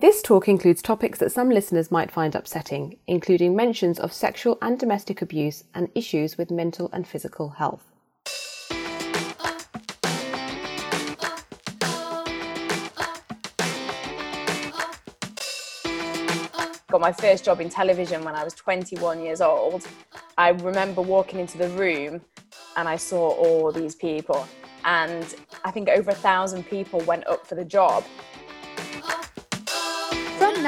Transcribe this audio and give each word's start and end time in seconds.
This 0.00 0.22
talk 0.22 0.46
includes 0.46 0.80
topics 0.80 1.18
that 1.18 1.32
some 1.32 1.50
listeners 1.50 1.90
might 1.90 2.12
find 2.12 2.36
upsetting, 2.36 2.98
including 3.08 3.56
mentions 3.56 3.98
of 3.98 4.12
sexual 4.12 4.56
and 4.62 4.78
domestic 4.78 5.22
abuse 5.22 5.64
and 5.74 5.88
issues 5.92 6.38
with 6.38 6.52
mental 6.52 6.88
and 6.92 7.04
physical 7.04 7.48
health. 7.48 7.82
Got 16.92 17.00
my 17.00 17.10
first 17.10 17.44
job 17.44 17.60
in 17.60 17.68
television 17.68 18.22
when 18.22 18.36
I 18.36 18.44
was 18.44 18.54
21 18.54 19.20
years 19.20 19.40
old. 19.40 19.84
I 20.36 20.50
remember 20.50 21.02
walking 21.02 21.40
into 21.40 21.58
the 21.58 21.70
room 21.70 22.20
and 22.76 22.88
I 22.88 22.94
saw 22.94 23.30
all 23.30 23.72
these 23.72 23.96
people, 23.96 24.46
and 24.84 25.34
I 25.64 25.72
think 25.72 25.88
over 25.88 26.12
a 26.12 26.14
thousand 26.14 26.68
people 26.68 27.00
went 27.00 27.26
up 27.26 27.44
for 27.44 27.56
the 27.56 27.64
job. 27.64 28.04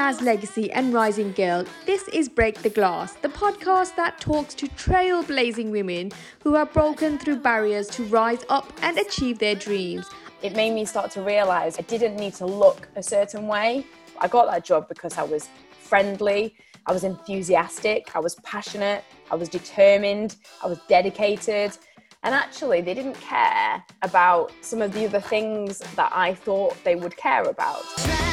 Nas 0.01 0.19
Legacy 0.19 0.71
and 0.71 0.95
Rising 0.95 1.31
Girl, 1.33 1.63
this 1.85 2.07
is 2.07 2.27
Break 2.27 2.63
the 2.63 2.71
Glass, 2.71 3.13
the 3.21 3.27
podcast 3.27 3.95
that 3.97 4.19
talks 4.19 4.55
to 4.55 4.65
trailblazing 4.69 5.69
women 5.69 6.11
who 6.43 6.55
have 6.55 6.73
broken 6.73 7.19
through 7.19 7.35
barriers 7.35 7.87
to 7.89 8.05
rise 8.05 8.43
up 8.49 8.73
and 8.81 8.97
achieve 8.97 9.37
their 9.37 9.53
dreams. 9.53 10.07
It 10.41 10.55
made 10.55 10.73
me 10.73 10.85
start 10.85 11.11
to 11.11 11.21
realize 11.21 11.77
I 11.77 11.83
didn't 11.83 12.15
need 12.15 12.33
to 12.35 12.47
look 12.47 12.87
a 12.95 13.03
certain 13.03 13.45
way. 13.45 13.85
I 14.17 14.27
got 14.27 14.49
that 14.49 14.65
job 14.65 14.89
because 14.89 15.19
I 15.19 15.23
was 15.23 15.49
friendly, 15.79 16.55
I 16.87 16.93
was 16.93 17.03
enthusiastic, 17.03 18.15
I 18.15 18.19
was 18.21 18.33
passionate, 18.43 19.03
I 19.29 19.35
was 19.35 19.49
determined, 19.49 20.35
I 20.63 20.67
was 20.67 20.79
dedicated. 20.89 21.77
And 22.23 22.33
actually, 22.33 22.81
they 22.81 22.95
didn't 22.95 23.21
care 23.21 23.83
about 24.01 24.51
some 24.61 24.81
of 24.81 24.93
the 24.93 25.05
other 25.05 25.21
things 25.21 25.77
that 25.95 26.11
I 26.11 26.33
thought 26.33 26.75
they 26.83 26.95
would 26.95 27.15
care 27.17 27.43
about. 27.43 28.30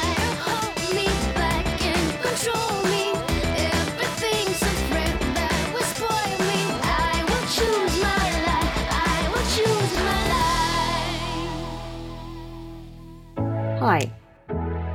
Hi, 13.91 14.11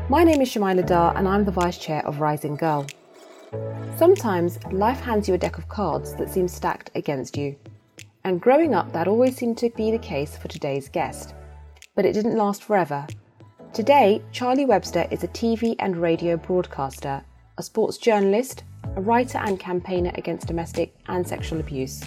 my 0.09 0.23
name 0.23 0.41
is 0.41 0.49
Shamila 0.49 0.87
Dar 0.87 1.17
and 1.17 1.27
I'm 1.27 1.45
the 1.45 1.51
Vice 1.51 1.79
Chair 1.79 2.07
of 2.07 2.21
Rising 2.21 2.55
Girl. 2.55 2.87
Sometimes 3.97 4.63
life 4.67 5.01
hands 5.01 5.27
you 5.27 5.35
a 5.35 5.39
deck 5.39 5.59
of 5.59 5.69
cards 5.69 6.15
that 6.15 6.31
seem 6.31 6.47
stacked 6.47 6.93
against 6.95 7.37
you. 7.37 7.57
And 8.23 8.41
growing 8.41 8.73
up, 8.73 8.93
that 8.93 9.09
always 9.09 9.37
seemed 9.37 9.59
to 9.59 9.71
be 9.71 9.91
the 9.91 9.99
case 9.99 10.37
for 10.37 10.47
today's 10.47 10.89
guest. 10.89 11.35
But 11.97 12.05
it 12.05 12.13
didn't 12.13 12.37
last 12.37 12.63
forever. 12.63 13.05
Today, 13.73 14.23
Charlie 14.31 14.65
Webster 14.65 15.09
is 15.11 15.25
a 15.25 15.29
TV 15.29 15.75
and 15.81 15.97
radio 15.97 16.37
broadcaster, 16.37 17.25
a 17.59 17.65
sports 17.65 17.99
journalist, 17.99 18.63
a 18.95 19.01
writer 19.01 19.39
and 19.39 19.59
campaigner 19.59 20.13
against 20.15 20.47
domestic 20.47 20.95
and 21.09 21.27
sexual 21.27 21.59
abuse. 21.59 22.01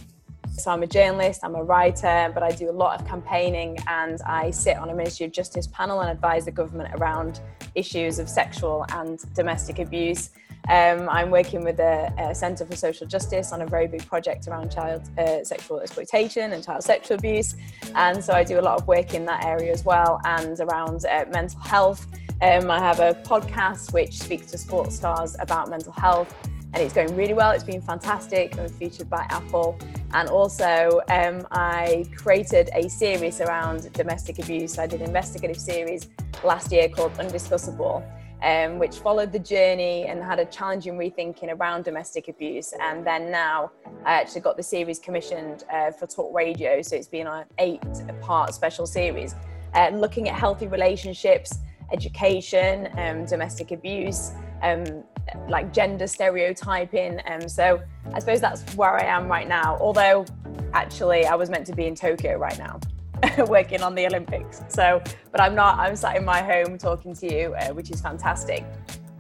So 0.58 0.72
I'm 0.72 0.82
a 0.82 0.88
journalist, 0.88 1.42
I'm 1.44 1.54
a 1.54 1.64
writer, 1.64 2.32
but 2.34 2.42
I 2.42 2.50
do 2.50 2.72
a 2.72 2.74
lot 2.74 3.00
of 3.00 3.08
campaigning 3.08 3.78
and 3.88 4.20
I 4.24 4.50
sit 4.50 4.76
on 4.78 4.90
a 4.90 4.96
Ministry 4.96 5.28
of 5.28 5.32
Justice 5.32 5.68
panel 5.68 6.02
and 6.02 6.10
advise 6.10 6.46
the 6.46 6.52
government 6.52 6.96
around 6.96 7.42
issues 7.76 8.18
of 8.18 8.28
sexual 8.28 8.84
and 8.90 9.20
domestic 9.36 9.78
abuse. 9.78 10.32
Um, 10.68 11.08
I'm 11.10 11.30
working 11.30 11.64
with 11.64 11.78
the 11.78 12.12
Centre 12.34 12.66
for 12.66 12.76
Social 12.76 13.06
Justice 13.06 13.52
on 13.52 13.62
a 13.62 13.68
very 13.68 13.88
big 13.88 14.04
project 14.08 14.48
around 14.48 14.72
child 14.72 15.08
uh, 15.20 15.44
sexual 15.44 15.80
exploitation 15.80 16.52
and 16.52 16.64
child 16.64 16.84
sexual 16.84 17.18
abuse. 17.18 17.56
And 17.94 18.22
so 18.24 18.34
I 18.34 18.44
do 18.44 18.60
a 18.60 18.62
lot 18.62 18.82
of 18.82 18.88
work 18.88 19.14
in 19.14 19.26
that 19.26 19.46
area 19.46 19.72
as 19.72 19.86
well 19.86 20.20
and 20.26 20.60
around 20.60 21.06
uh, 21.06 21.26
mental 21.32 21.60
health. 21.60 22.08
Um, 22.42 22.72
I 22.72 22.80
have 22.80 23.00
a 23.00 23.14
podcast 23.14 23.94
which 23.94 24.18
speaks 24.18 24.48
to 24.48 24.58
sports 24.58 24.96
stars 24.96 25.36
about 25.40 25.70
mental 25.70 25.94
health 25.94 26.36
and 26.74 26.84
it's 26.84 26.94
going 26.94 27.16
really 27.16 27.34
well. 27.34 27.52
It's 27.52 27.64
been 27.64 27.82
fantastic. 27.82 28.58
I'm 28.58 28.70
featured 28.70 29.10
by 29.10 29.26
Apple. 29.30 29.78
And 30.14 30.30
also, 30.30 31.02
um, 31.10 31.48
I 31.52 32.06
created 32.16 32.70
a 32.74 32.90
series 32.90 33.42
around 33.42 33.92
domestic 33.94 34.40
abuse. 34.40 34.78
I 34.78 34.88
did 34.88 35.02
an 35.02 35.08
investigative 35.08 35.60
series 35.60 36.10
last 36.44 36.72
year 36.72 36.90
called 36.90 37.14
Undiscussable, 37.14 38.04
um, 38.44 38.80
which 38.80 38.98
followed 38.98 39.32
the 39.32 39.40
journey 39.40 40.06
and 40.06 40.24
had 40.24 40.40
a 40.40 40.46
challenging 40.46 40.94
rethinking 40.98 41.58
around 41.58 41.84
domestic 41.84 42.28
abuse. 42.28 42.74
And 42.80 43.06
then 43.06 43.32
now 43.32 43.72
I 44.06 44.14
actually 44.14 44.42
got 44.42 44.58
the 44.58 44.64
series 44.64 45.00
commissioned 45.00 45.64
uh, 45.72 45.92
for 45.92 46.06
Talk 46.06 46.34
Radio. 46.34 46.82
So 46.82 46.96
it's 46.96 47.08
been 47.08 47.28
an 47.28 47.46
eight 47.60 47.82
part 48.22 48.54
special 48.54 48.86
series 48.86 49.36
uh, 49.74 49.90
looking 49.94 50.30
at 50.30 50.36
healthy 50.36 50.68
relationships, 50.68 51.60
education, 51.92 52.90
um, 52.98 53.26
domestic 53.26 53.72
abuse. 53.72 54.32
Um, 54.62 55.04
like 55.48 55.74
gender 55.74 56.08
stereotyping. 56.08 57.22
Um, 57.28 57.48
so 57.48 57.82
I 58.14 58.20
suppose 58.20 58.42
that's 58.42 58.76
where 58.76 58.96
I 58.96 59.04
am 59.04 59.28
right 59.28 59.48
now. 59.48 59.78
Although 59.80 60.26
actually 60.74 61.26
I 61.26 61.36
was 61.36 61.50
meant 61.50 61.66
to 61.68 61.76
be 61.76 61.86
in 61.86 61.96
Tokyo 61.96 62.38
right 62.38 62.58
now. 62.58 62.80
working 63.48 63.82
on 63.82 63.96
the 63.96 64.06
Olympics. 64.06 64.62
So, 64.68 65.02
but 65.32 65.42
I'm 65.42 65.56
not, 65.56 65.80
I'm 65.80 65.96
sat 65.96 66.16
in 66.18 66.26
my 66.26 66.42
home 66.42 66.78
talking 66.78 67.16
to 67.16 67.34
you, 67.34 67.56
uh, 67.56 67.74
which 67.74 67.90
is 67.92 68.02
fantastic. 68.02 68.64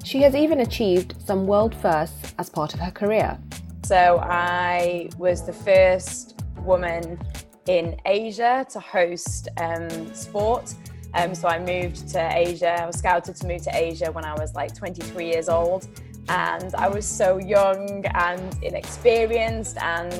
She 0.03 0.21
has 0.21 0.35
even 0.35 0.61
achieved 0.61 1.15
some 1.25 1.47
world 1.47 1.75
firsts 1.75 2.33
as 2.37 2.49
part 2.49 2.73
of 2.73 2.79
her 2.79 2.91
career. 2.91 3.37
So, 3.83 4.19
I 4.21 5.09
was 5.17 5.45
the 5.45 5.53
first 5.53 6.43
woman 6.59 7.19
in 7.67 7.99
Asia 8.05 8.65
to 8.71 8.79
host 8.79 9.49
um, 9.57 10.13
sport. 10.13 10.73
Um, 11.13 11.33
so, 11.33 11.47
I 11.47 11.59
moved 11.59 12.09
to 12.09 12.37
Asia. 12.37 12.81
I 12.81 12.85
was 12.85 12.97
scouted 12.97 13.35
to 13.37 13.47
move 13.47 13.61
to 13.63 13.71
Asia 13.73 14.11
when 14.11 14.25
I 14.25 14.33
was 14.33 14.53
like 14.55 14.75
23 14.75 15.25
years 15.25 15.49
old 15.49 15.87
and 16.29 16.75
I 16.75 16.87
was 16.87 17.05
so 17.05 17.37
young 17.37 18.05
and 18.05 18.57
inexperienced, 18.61 19.77
and 19.77 20.13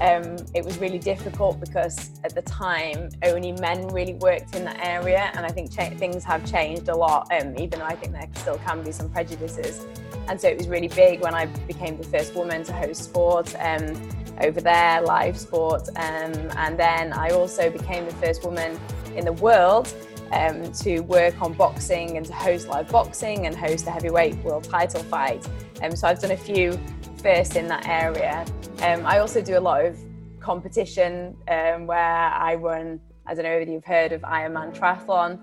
um, 0.00 0.36
it 0.54 0.64
was 0.64 0.78
really 0.78 0.98
difficult 0.98 1.58
because 1.60 2.10
at 2.22 2.34
the 2.34 2.42
time 2.42 3.10
only 3.24 3.52
men 3.52 3.88
really 3.88 4.14
worked 4.14 4.54
in 4.54 4.64
that 4.64 4.78
area, 4.80 5.30
and 5.34 5.44
I 5.44 5.48
think 5.48 5.72
cha- 5.72 5.90
things 5.90 6.22
have 6.24 6.48
changed 6.50 6.88
a 6.88 6.94
lot, 6.94 7.28
um, 7.32 7.58
even 7.58 7.80
though 7.80 7.86
I 7.86 7.96
think 7.96 8.12
there 8.12 8.28
still 8.34 8.58
can 8.58 8.82
be 8.84 8.92
some 8.92 9.10
prejudices. 9.10 9.84
And 10.28 10.40
so 10.40 10.46
it 10.48 10.58
was 10.58 10.68
really 10.68 10.88
big 10.88 11.22
when 11.22 11.34
I 11.34 11.46
became 11.46 11.96
the 11.96 12.04
first 12.04 12.34
woman 12.34 12.62
to 12.64 12.72
host 12.72 13.02
sport 13.02 13.54
um, 13.58 14.10
over 14.42 14.60
there, 14.60 15.00
live 15.00 15.36
sport, 15.36 15.88
um, 15.96 16.50
and 16.56 16.78
then 16.78 17.12
I 17.12 17.30
also 17.30 17.68
became 17.70 18.04
the 18.04 18.14
first 18.14 18.44
woman 18.44 18.78
in 19.16 19.24
the 19.24 19.32
world 19.32 19.92
um, 20.32 20.72
to 20.72 21.00
work 21.00 21.40
on 21.40 21.52
boxing 21.52 22.16
and 22.16 22.26
to 22.26 22.32
host 22.32 22.68
live 22.68 22.88
boxing 22.88 23.46
and 23.46 23.56
host 23.56 23.86
a 23.86 23.90
heavyweight 23.90 24.36
world 24.44 24.64
title 24.64 25.02
fight. 25.04 25.46
Um, 25.82 25.94
so 25.94 26.08
I've 26.08 26.20
done 26.20 26.32
a 26.32 26.36
few 26.36 26.78
firsts 27.22 27.56
in 27.56 27.66
that 27.68 27.86
area. 27.86 28.44
Um, 28.82 29.04
I 29.06 29.18
also 29.18 29.40
do 29.42 29.58
a 29.58 29.60
lot 29.60 29.84
of 29.84 29.98
competition 30.40 31.36
um, 31.48 31.86
where 31.86 31.98
I 31.98 32.54
run, 32.54 33.00
I 33.26 33.34
don't 33.34 33.44
know 33.44 33.50
if 33.50 33.68
you've 33.68 33.84
heard 33.84 34.12
of 34.12 34.22
Ironman 34.22 34.76
Triathlon. 34.76 35.40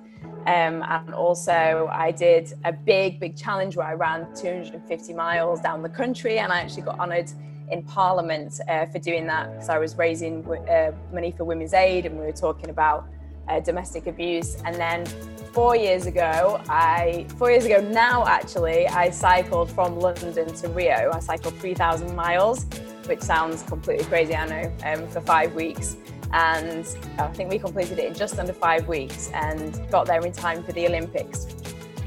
Um, 0.48 0.84
and 0.88 1.14
also, 1.14 1.90
I 1.92 2.12
did 2.12 2.54
a 2.64 2.72
big, 2.72 3.20
big 3.20 3.36
challenge 3.36 3.76
where 3.76 3.88
I 3.88 3.94
ran 3.94 4.28
250 4.36 5.14
miles 5.14 5.60
down 5.60 5.82
the 5.82 5.90
country, 5.90 6.38
and 6.38 6.52
I 6.52 6.62
actually 6.62 6.84
got 6.84 7.00
honoured 7.00 7.32
in 7.72 7.82
Parliament 7.82 8.60
uh, 8.68 8.86
for 8.86 9.00
doing 9.00 9.26
that 9.28 9.52
because 9.52 9.70
I 9.70 9.80
was 9.80 9.98
raising 9.98 10.46
uh, 10.70 10.92
money 11.12 11.32
for 11.32 11.46
Women's 11.46 11.74
Aid, 11.74 12.06
and 12.06 12.20
we 12.20 12.26
were 12.26 12.32
talking 12.32 12.70
about 12.70 13.08
uh, 13.48 13.60
domestic 13.60 14.08
abuse. 14.08 14.58
And 14.66 14.76
then 14.76 15.06
four 15.54 15.76
years 15.76 16.06
ago, 16.06 16.62
I 16.68 17.26
four 17.38 17.52
years 17.52 17.66
ago 17.66 17.80
now 17.80 18.26
actually, 18.26 18.88
I 18.88 19.10
cycled 19.10 19.72
from 19.72 20.00
London 20.00 20.54
to 20.54 20.68
Rio. 20.70 21.12
I 21.14 21.20
cycled 21.20 21.56
3,000 21.56 22.16
miles, 22.16 22.66
which 23.06 23.22
sounds 23.22 23.64
completely 23.64 24.06
crazy, 24.06 24.36
I 24.36 24.48
know, 24.48 24.74
um, 24.84 25.08
for 25.08 25.22
five 25.22 25.54
weeks. 25.56 25.98
And 26.34 26.86
I 27.18 27.28
think 27.28 27.50
we 27.50 27.60
completed 27.60 28.00
it 28.00 28.06
in 28.06 28.14
just 28.14 28.40
under 28.40 28.52
five 28.52 28.88
weeks 28.88 29.32
and 29.34 29.90
got 29.90 30.08
there 30.08 30.26
in 30.26 30.34
time 30.34 30.64
for 30.64 30.74
the 30.74 30.88
Olympics. 30.88 31.48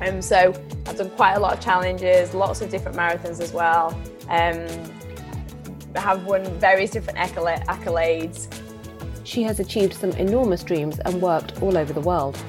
Um, 0.00 0.21
so 0.21 0.53
I've 0.87 0.97
done 0.97 1.10
quite 1.10 1.34
a 1.34 1.41
lot 1.41 1.54
of 1.54 1.60
challenges, 1.60 2.34
lots 2.34 2.60
of 2.60 2.71
different 2.71 2.97
marathons 2.97 3.41
as 3.41 3.53
well. 3.53 3.98
Um, 4.28 4.66
have 5.97 6.24
won 6.24 6.45
various 6.59 6.91
different 6.91 7.18
accolades 7.18 8.48
she 9.28 9.42
has 9.42 9.60
achieved 9.60 9.92
some 9.92 10.10
enormous 10.13 10.63
dreams 10.63 10.98
and 11.01 11.21
worked 11.21 11.63
all 11.63 11.77
over 11.77 11.92
the 11.92 12.01
world, 12.01 12.42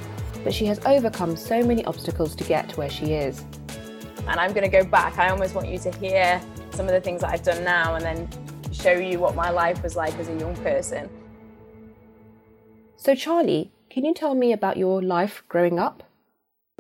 but 0.46 0.54
she 0.54 0.66
has 0.66 0.80
overcome 0.86 1.36
so 1.36 1.62
many 1.62 1.84
obstacles 1.84 2.34
to 2.38 2.44
get 2.46 2.70
to 2.70 2.78
where 2.78 2.90
she 2.90 3.12
is. 3.12 3.44
And 4.28 4.40
I'm 4.40 4.54
going 4.54 4.64
to 4.64 4.70
go 4.70 4.86
back. 4.86 5.18
I 5.18 5.28
almost 5.30 5.56
want 5.56 5.68
you 5.68 5.78
to 5.80 5.92
hear 5.98 6.42
some 6.72 6.86
of 6.86 6.94
the 6.94 7.02
things 7.02 7.20
that 7.20 7.32
I've 7.32 7.44
done 7.44 7.66
now 7.66 7.96
and 7.96 8.06
then 8.06 8.30
show 8.72 8.94
you 8.94 9.20
what 9.20 9.36
my 9.36 9.50
life 9.50 9.84
was 9.84 9.98
like 9.98 10.18
as 10.20 10.30
a 10.30 10.36
young 10.38 10.56
person. 10.58 11.10
So, 12.96 13.14
Charlie, 13.14 13.74
can 13.90 14.06
you 14.06 14.14
tell 14.14 14.34
me 14.34 14.54
about 14.54 14.78
your 14.78 15.02
life 15.02 15.44
growing 15.50 15.80
up? 15.80 16.04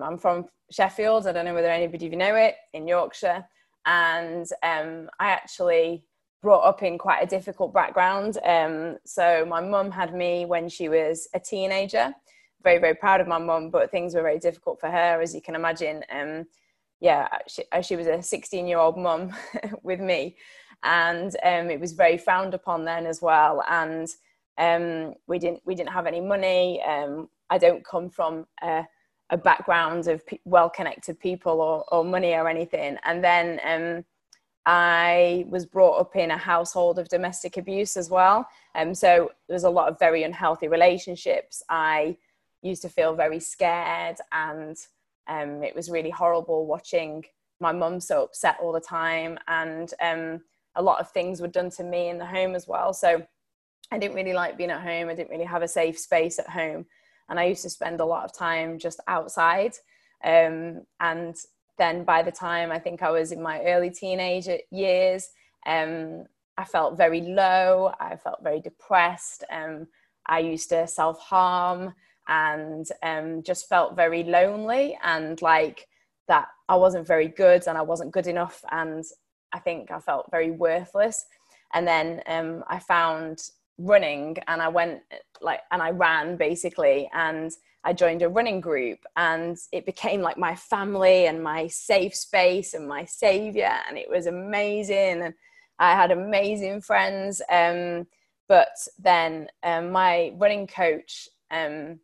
I'm 0.01 0.17
from 0.17 0.45
Sheffield. 0.71 1.27
I 1.27 1.33
don't 1.33 1.43
know 1.43 1.53
whether 1.53 1.69
anybody 1.69 2.05
of 2.05 2.13
you 2.13 2.17
know 2.17 2.35
it, 2.35 2.55
in 2.73 2.87
Yorkshire. 2.87 3.45
And 3.85 4.47
um, 4.63 5.09
I 5.19 5.31
actually 5.31 6.05
brought 6.41 6.61
up 6.61 6.83
in 6.83 6.97
quite 6.97 7.21
a 7.21 7.27
difficult 7.27 7.73
background. 7.73 8.37
Um, 8.45 8.97
so 9.05 9.45
my 9.47 9.61
mum 9.61 9.91
had 9.91 10.13
me 10.13 10.45
when 10.45 10.69
she 10.69 10.89
was 10.89 11.27
a 11.33 11.39
teenager. 11.39 12.13
Very, 12.63 12.79
very 12.79 12.95
proud 12.95 13.21
of 13.21 13.27
my 13.27 13.37
mum, 13.37 13.69
but 13.69 13.91
things 13.91 14.15
were 14.15 14.21
very 14.21 14.39
difficult 14.39 14.79
for 14.79 14.89
her, 14.89 15.21
as 15.21 15.33
you 15.33 15.41
can 15.41 15.55
imagine. 15.55 16.03
Um, 16.11 16.45
yeah, 16.99 17.27
she, 17.47 17.63
she 17.81 17.95
was 17.95 18.07
a 18.07 18.21
16 18.21 18.67
year 18.67 18.77
old 18.77 18.97
mum 18.97 19.35
with 19.83 19.99
me. 19.99 20.35
And 20.83 21.35
um, 21.43 21.69
it 21.69 21.79
was 21.79 21.91
very 21.91 22.17
frowned 22.17 22.53
upon 22.53 22.85
then 22.85 23.05
as 23.05 23.21
well. 23.21 23.63
And 23.69 24.07
um, 24.57 25.13
we 25.27 25.39
didn't 25.39 25.61
we 25.65 25.75
didn't 25.75 25.91
have 25.91 26.05
any 26.05 26.21
money. 26.21 26.81
Um, 26.83 27.29
I 27.49 27.57
don't 27.57 27.83
come 27.83 28.09
from 28.09 28.45
a, 28.61 28.85
a 29.29 29.37
background 29.37 30.07
of 30.07 30.21
well 30.45 30.69
connected 30.69 31.19
people 31.19 31.61
or, 31.61 31.85
or 31.91 32.03
money 32.03 32.33
or 32.33 32.47
anything. 32.47 32.97
And 33.03 33.23
then 33.23 33.59
um, 33.63 34.05
I 34.65 35.45
was 35.49 35.65
brought 35.65 35.99
up 35.99 36.15
in 36.15 36.31
a 36.31 36.37
household 36.37 36.99
of 36.99 37.09
domestic 37.09 37.57
abuse 37.57 37.97
as 37.97 38.09
well. 38.09 38.47
Um, 38.75 38.93
so 38.93 39.31
there 39.47 39.55
was 39.55 39.63
a 39.63 39.69
lot 39.69 39.89
of 39.89 39.99
very 39.99 40.23
unhealthy 40.23 40.67
relationships. 40.67 41.63
I 41.69 42.17
used 42.61 42.81
to 42.81 42.89
feel 42.89 43.15
very 43.15 43.39
scared 43.39 44.17
and 44.31 44.77
um, 45.27 45.63
it 45.63 45.75
was 45.75 45.89
really 45.89 46.09
horrible 46.09 46.65
watching 46.65 47.23
my 47.59 47.71
mum 47.71 47.99
so 47.99 48.23
upset 48.23 48.57
all 48.61 48.71
the 48.71 48.79
time 48.79 49.37
and 49.47 49.93
um, 50.01 50.41
a 50.75 50.81
lot 50.81 50.99
of 50.99 51.11
things 51.11 51.41
were 51.41 51.47
done 51.47 51.69
to 51.69 51.83
me 51.83 52.09
in 52.09 52.17
the 52.17 52.25
home 52.25 52.55
as 52.55 52.67
well 52.67 52.93
so 52.93 53.21
i 53.91 53.97
didn't 53.97 54.15
really 54.15 54.33
like 54.33 54.57
being 54.57 54.71
at 54.71 54.81
home 54.81 55.09
i 55.09 55.15
didn't 55.15 55.31
really 55.31 55.43
have 55.43 55.61
a 55.61 55.67
safe 55.67 55.97
space 55.97 56.39
at 56.39 56.49
home 56.49 56.85
and 57.29 57.39
i 57.39 57.45
used 57.45 57.63
to 57.63 57.69
spend 57.69 57.99
a 57.99 58.05
lot 58.05 58.23
of 58.23 58.33
time 58.33 58.77
just 58.79 58.99
outside 59.07 59.73
um, 60.23 60.81
and 60.99 61.35
then 61.79 62.03
by 62.03 62.21
the 62.21 62.31
time 62.31 62.71
i 62.71 62.77
think 62.77 63.01
i 63.01 63.09
was 63.09 63.31
in 63.31 63.41
my 63.41 63.61
early 63.61 63.89
teenage 63.89 64.47
years 64.71 65.29
um, 65.65 66.25
i 66.57 66.63
felt 66.63 66.97
very 66.97 67.21
low 67.21 67.91
i 67.99 68.15
felt 68.15 68.43
very 68.43 68.61
depressed 68.61 69.43
um, 69.51 69.87
i 70.27 70.37
used 70.37 70.69
to 70.69 70.85
self-harm 70.87 71.93
and 72.29 72.87
um, 73.01 73.41
just 73.41 73.67
felt 73.67 73.95
very 73.95 74.23
lonely 74.23 74.97
and 75.03 75.41
like 75.41 75.87
that 76.29 76.47
I 76.69 76.75
wasn't 76.75 77.07
very 77.07 77.27
good 77.27 77.67
and 77.67 77.77
I 77.77 77.81
wasn't 77.81 78.11
good 78.11 78.27
enough 78.27 78.63
and 78.71 79.03
I 79.51 79.59
think 79.59 79.91
I 79.91 79.99
felt 79.99 80.29
very 80.31 80.51
worthless. 80.51 81.25
And 81.73 81.87
then 81.87 82.21
um, 82.27 82.63
I 82.67 82.79
found 82.79 83.39
running 83.79 84.37
and 84.47 84.61
I 84.61 84.67
went 84.67 85.01
like 85.41 85.61
and 85.71 85.81
I 85.81 85.91
ran 85.91 86.35
basically 86.35 87.09
and 87.13 87.51
I 87.83 87.93
joined 87.93 88.21
a 88.21 88.29
running 88.29 88.59
group 88.59 88.99
and 89.15 89.57
it 89.71 89.85
became 89.85 90.21
like 90.21 90.37
my 90.37 90.55
family 90.55 91.27
and 91.27 91.41
my 91.41 91.67
safe 91.67 92.13
space 92.13 92.73
and 92.73 92.87
my 92.87 93.05
savior 93.05 93.71
and 93.87 93.97
it 93.97 94.09
was 94.09 94.27
amazing 94.27 95.21
and 95.23 95.33
I 95.79 95.93
had 95.93 96.11
amazing 96.11 96.81
friends. 96.81 97.41
Um, 97.49 98.05
but 98.49 98.75
then 98.97 99.47
um, 99.63 99.91
my 99.91 100.33
running 100.37 100.67
coach 100.67 101.29
um, 101.51 101.99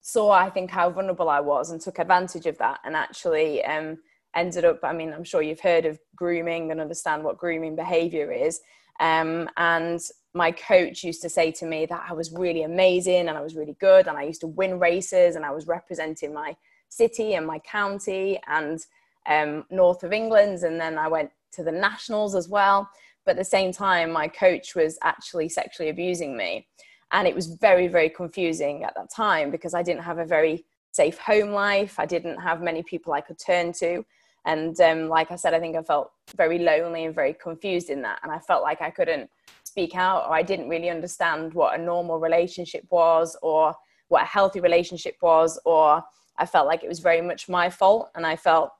saw 0.00 0.30
I 0.30 0.48
think 0.48 0.70
how 0.70 0.90
vulnerable 0.90 1.28
I 1.28 1.40
was 1.40 1.70
and 1.70 1.80
took 1.80 1.98
advantage 1.98 2.46
of 2.46 2.56
that 2.58 2.78
and 2.84 2.94
actually 2.94 3.64
um, 3.64 3.98
ended 4.36 4.64
up 4.64 4.78
I 4.84 4.92
mean 4.92 5.12
I'm 5.12 5.24
sure 5.24 5.42
you've 5.42 5.60
heard 5.60 5.86
of 5.86 5.98
grooming 6.14 6.70
and 6.70 6.80
understand 6.80 7.24
what 7.24 7.36
grooming 7.36 7.74
behavior 7.74 8.30
is 8.30 8.60
um, 9.00 9.48
and 9.56 10.00
my 10.34 10.52
coach 10.52 11.02
used 11.02 11.22
to 11.22 11.28
say 11.28 11.50
to 11.50 11.66
me 11.66 11.86
that 11.86 12.04
I 12.08 12.12
was 12.12 12.30
really 12.30 12.62
amazing 12.62 13.28
and 13.28 13.36
I 13.36 13.40
was 13.40 13.56
really 13.56 13.76
good 13.80 14.06
and 14.06 14.16
I 14.16 14.22
used 14.22 14.42
to 14.42 14.46
win 14.46 14.78
races 14.78 15.34
and 15.34 15.44
I 15.44 15.50
was 15.50 15.66
representing 15.66 16.32
my 16.32 16.54
city 16.88 17.34
and 17.34 17.46
my 17.46 17.58
county 17.60 18.38
and 18.46 18.78
um, 19.26 19.64
north 19.70 20.04
of 20.04 20.12
England. 20.12 20.62
And 20.62 20.78
then 20.78 20.98
I 20.98 21.08
went 21.08 21.30
to 21.52 21.64
the 21.64 21.72
nationals 21.72 22.34
as 22.34 22.48
well. 22.48 22.88
But 23.24 23.32
at 23.32 23.38
the 23.38 23.44
same 23.44 23.72
time 23.72 24.12
my 24.12 24.28
coach 24.28 24.74
was 24.76 24.98
actually 25.02 25.48
sexually 25.48 25.88
abusing 25.88 26.36
me. 26.36 26.68
And 27.10 27.26
it 27.26 27.34
was 27.34 27.46
very 27.46 27.88
very 27.88 28.10
confusing 28.10 28.84
at 28.84 28.94
that 28.94 29.10
time 29.10 29.50
because 29.50 29.74
i 29.74 29.82
didn't 29.82 30.04
have 30.04 30.18
a 30.18 30.24
very 30.24 30.64
safe 30.92 31.18
home 31.18 31.50
life. 31.50 31.98
I 31.98 32.06
didn't 32.06 32.38
have 32.38 32.62
many 32.62 32.82
people 32.82 33.12
i 33.12 33.20
could 33.20 33.38
turn 33.38 33.72
to 33.74 34.04
and 34.44 34.80
um, 34.80 35.08
like 35.08 35.30
i 35.30 35.36
said 35.36 35.54
i 35.54 35.60
think 35.60 35.76
i 35.76 35.82
felt 35.82 36.10
very 36.36 36.58
lonely 36.58 37.04
and 37.04 37.14
very 37.14 37.34
confused 37.34 37.90
in 37.90 38.02
that. 38.02 38.18
And 38.22 38.32
i 38.32 38.38
felt 38.38 38.62
like 38.62 38.80
i 38.82 38.90
couldn't 38.90 39.30
speak 39.64 39.94
out 39.94 40.26
or 40.26 40.34
i 40.34 40.42
didn't 40.42 40.68
really 40.68 40.90
understand 40.90 41.54
what 41.54 41.78
a 41.78 41.82
normal 41.82 42.18
relationship 42.18 42.84
was 42.90 43.36
or 43.42 43.74
what 44.08 44.22
a 44.22 44.26
healthy 44.26 44.60
relationship 44.60 45.16
was 45.22 45.58
or 45.64 46.02
i 46.38 46.46
felt 46.46 46.66
like 46.66 46.82
it 46.82 46.88
was 46.88 47.00
very 47.00 47.20
much 47.20 47.48
my 47.48 47.70
fault. 47.70 48.10
And 48.14 48.26
i 48.26 48.36
felt 48.36 48.70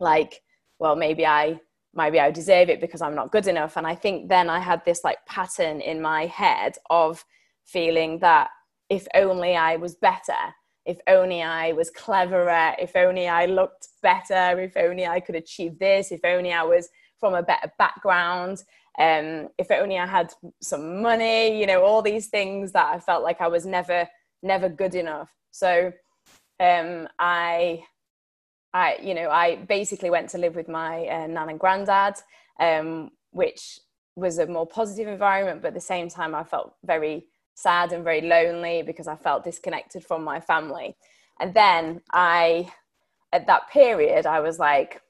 like 0.00 0.42
well 0.78 0.96
maybe 0.96 1.26
i 1.26 1.60
maybe 1.94 2.20
i 2.20 2.30
deserve 2.30 2.68
it 2.68 2.80
because 2.80 3.02
i'm 3.02 3.14
not 3.14 3.32
good 3.32 3.46
enough. 3.46 3.76
And 3.76 3.86
i 3.86 3.94
think 3.94 4.28
then 4.28 4.48
i 4.48 4.58
had 4.58 4.84
this 4.84 5.04
like 5.04 5.18
pattern 5.26 5.80
in 5.80 6.00
my 6.00 6.26
head 6.26 6.76
of 6.90 7.24
feeling 7.64 8.18
that 8.20 8.48
if 8.88 9.06
only 9.14 9.56
I 9.56 9.76
was 9.76 9.94
better, 9.94 10.54
if 10.88 10.98
only 11.06 11.42
I 11.42 11.72
was 11.72 11.90
cleverer, 11.90 12.74
if 12.78 12.96
only 12.96 13.28
I 13.28 13.44
looked 13.44 13.88
better, 14.02 14.58
if 14.58 14.74
only 14.74 15.06
I 15.06 15.20
could 15.20 15.34
achieve 15.34 15.78
this, 15.78 16.10
if 16.10 16.24
only 16.24 16.50
I 16.50 16.62
was 16.62 16.88
from 17.20 17.34
a 17.34 17.42
better 17.42 17.70
background, 17.78 18.62
um, 18.98 19.48
if 19.58 19.70
only 19.70 19.98
I 19.98 20.06
had 20.06 20.32
some 20.62 21.02
money, 21.02 21.60
you 21.60 21.66
know, 21.66 21.82
all 21.82 22.00
these 22.00 22.28
things 22.28 22.72
that 22.72 22.86
I 22.86 23.00
felt 23.00 23.22
like 23.22 23.42
I 23.42 23.48
was 23.48 23.66
never, 23.66 24.08
never 24.42 24.70
good 24.70 24.94
enough. 24.94 25.30
So 25.50 25.92
um, 26.58 27.06
I, 27.18 27.84
I, 28.72 28.96
you 29.02 29.12
know, 29.12 29.28
I 29.28 29.56
basically 29.56 30.08
went 30.08 30.30
to 30.30 30.38
live 30.38 30.56
with 30.56 30.68
my 30.68 31.06
uh, 31.06 31.26
nan 31.26 31.50
and 31.50 31.60
granddad, 31.60 32.14
um, 32.58 33.10
which 33.30 33.78
was 34.16 34.38
a 34.38 34.46
more 34.46 34.66
positive 34.66 35.06
environment, 35.06 35.60
but 35.60 35.68
at 35.68 35.74
the 35.74 35.80
same 35.82 36.08
time, 36.08 36.34
I 36.34 36.44
felt 36.44 36.76
very 36.82 37.26
sad 37.58 37.92
and 37.92 38.04
very 38.04 38.20
lonely 38.20 38.82
because 38.82 39.08
I 39.08 39.16
felt 39.16 39.42
disconnected 39.42 40.04
from 40.04 40.22
my 40.22 40.38
family. 40.38 40.96
And 41.40 41.52
then 41.52 42.00
I, 42.12 42.70
at 43.32 43.48
that 43.48 43.68
period, 43.70 44.26
I 44.26 44.38
was 44.38 44.60
like, 44.60 45.02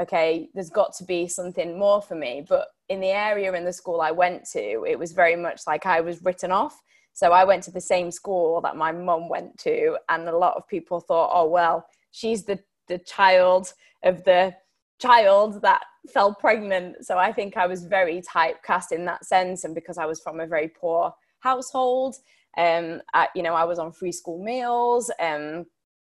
okay, 0.00 0.48
there's 0.54 0.70
got 0.70 0.94
to 0.96 1.04
be 1.04 1.28
something 1.28 1.78
more 1.78 2.00
for 2.00 2.14
me. 2.14 2.46
But 2.48 2.68
in 2.88 3.00
the 3.00 3.08
area 3.10 3.52
in 3.52 3.66
the 3.66 3.74
school 3.74 4.00
I 4.00 4.10
went 4.10 4.48
to, 4.52 4.84
it 4.88 4.98
was 4.98 5.12
very 5.12 5.36
much 5.36 5.60
like 5.66 5.84
I 5.84 6.00
was 6.00 6.24
written 6.24 6.50
off. 6.50 6.80
So 7.12 7.32
I 7.32 7.44
went 7.44 7.62
to 7.64 7.70
the 7.70 7.80
same 7.80 8.10
school 8.10 8.62
that 8.62 8.76
my 8.76 8.90
mum 8.90 9.28
went 9.28 9.58
to, 9.58 9.98
and 10.08 10.28
a 10.28 10.36
lot 10.36 10.56
of 10.56 10.66
people 10.66 11.00
thought, 11.00 11.30
oh, 11.34 11.46
well, 11.46 11.86
she's 12.10 12.44
the, 12.44 12.58
the 12.88 12.98
child 12.98 13.74
of 14.02 14.24
the 14.24 14.54
child 14.98 15.60
that 15.60 15.82
fell 16.08 16.34
pregnant. 16.34 17.04
So 17.04 17.18
I 17.18 17.32
think 17.32 17.58
I 17.58 17.66
was 17.66 17.84
very 17.84 18.22
typecast 18.22 18.92
in 18.92 19.04
that 19.04 19.26
sense. 19.26 19.64
And 19.64 19.74
because 19.74 19.98
I 19.98 20.06
was 20.06 20.20
from 20.20 20.40
a 20.40 20.46
very 20.46 20.68
poor 20.68 21.12
household. 21.40 22.16
Um, 22.56 23.02
I, 23.14 23.28
you 23.34 23.42
know, 23.42 23.54
I 23.54 23.64
was 23.64 23.78
on 23.78 23.92
free 23.92 24.12
school 24.12 24.42
meals. 24.42 25.10
Um, 25.20 25.66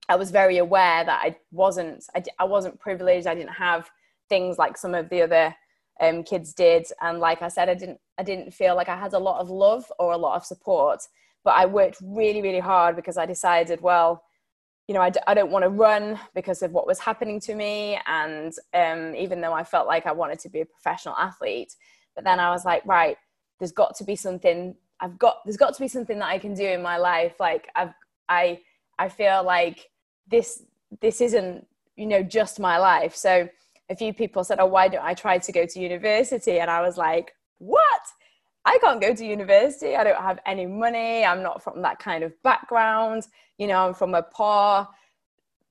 I 0.08 0.16
was 0.16 0.30
very 0.30 0.58
aware 0.58 1.04
that 1.04 1.20
I 1.22 1.36
wasn't, 1.50 2.04
I, 2.14 2.22
I 2.38 2.44
wasn't 2.44 2.80
privileged. 2.80 3.26
I 3.26 3.34
didn't 3.34 3.54
have 3.54 3.90
things 4.28 4.58
like 4.58 4.76
some 4.76 4.94
of 4.94 5.08
the 5.08 5.22
other 5.22 5.54
um, 6.00 6.24
kids 6.24 6.52
did. 6.52 6.86
And 7.00 7.20
like 7.20 7.42
I 7.42 7.48
said, 7.48 7.68
I 7.68 7.74
didn't, 7.74 8.00
I 8.18 8.22
didn't 8.22 8.52
feel 8.52 8.74
like 8.74 8.88
I 8.88 8.96
had 8.96 9.12
a 9.12 9.18
lot 9.18 9.40
of 9.40 9.50
love 9.50 9.90
or 9.98 10.12
a 10.12 10.18
lot 10.18 10.36
of 10.36 10.44
support. 10.44 11.00
But 11.44 11.54
I 11.54 11.66
worked 11.66 11.98
really, 12.02 12.42
really 12.42 12.60
hard 12.60 12.96
because 12.96 13.16
I 13.16 13.26
decided, 13.26 13.80
well, 13.80 14.22
you 14.88 14.94
know, 14.94 15.00
I 15.00 15.10
d- 15.10 15.20
I 15.26 15.34
don't 15.34 15.50
want 15.50 15.64
to 15.64 15.68
run 15.68 16.18
because 16.34 16.62
of 16.62 16.72
what 16.72 16.86
was 16.86 16.98
happening 16.98 17.40
to 17.40 17.54
me. 17.54 17.98
And 18.06 18.52
um, 18.74 19.14
even 19.14 19.40
though 19.40 19.52
I 19.52 19.64
felt 19.64 19.86
like 19.86 20.06
I 20.06 20.12
wanted 20.12 20.38
to 20.40 20.48
be 20.48 20.60
a 20.60 20.66
professional 20.66 21.16
athlete, 21.16 21.74
but 22.14 22.24
then 22.24 22.40
I 22.40 22.50
was 22.50 22.64
like, 22.64 22.84
right, 22.84 23.16
there's 23.58 23.72
got 23.72 23.96
to 23.96 24.04
be 24.04 24.16
something 24.16 24.74
I've 25.02 25.18
got 25.18 25.44
there's 25.44 25.56
got 25.56 25.74
to 25.74 25.80
be 25.80 25.88
something 25.88 26.18
that 26.20 26.28
I 26.28 26.38
can 26.38 26.54
do 26.54 26.64
in 26.64 26.80
my 26.80 26.96
life. 26.96 27.34
Like 27.40 27.68
I've 27.74 27.92
I 28.28 28.60
I 28.98 29.08
feel 29.08 29.42
like 29.44 29.90
this 30.28 30.62
this 31.00 31.20
isn't 31.20 31.66
you 31.96 32.06
know 32.06 32.22
just 32.22 32.60
my 32.60 32.78
life. 32.78 33.14
So 33.14 33.48
a 33.90 33.96
few 33.96 34.14
people 34.14 34.44
said, 34.44 34.60
"Oh, 34.60 34.66
why 34.66 34.88
don't 34.88 35.04
I 35.04 35.14
try 35.14 35.38
to 35.38 35.52
go 35.52 35.66
to 35.66 35.80
university?" 35.80 36.60
And 36.60 36.70
I 36.70 36.80
was 36.80 36.96
like, 36.96 37.34
"What? 37.58 38.02
I 38.64 38.78
can't 38.78 39.00
go 39.00 39.12
to 39.12 39.26
university. 39.26 39.96
I 39.96 40.04
don't 40.04 40.22
have 40.22 40.38
any 40.46 40.66
money. 40.66 41.24
I'm 41.24 41.42
not 41.42 41.64
from 41.64 41.82
that 41.82 41.98
kind 41.98 42.22
of 42.22 42.32
background. 42.44 43.26
You 43.58 43.66
know, 43.66 43.86
I'm 43.86 43.94
from 43.94 44.14
a 44.14 44.22
poor 44.22 44.86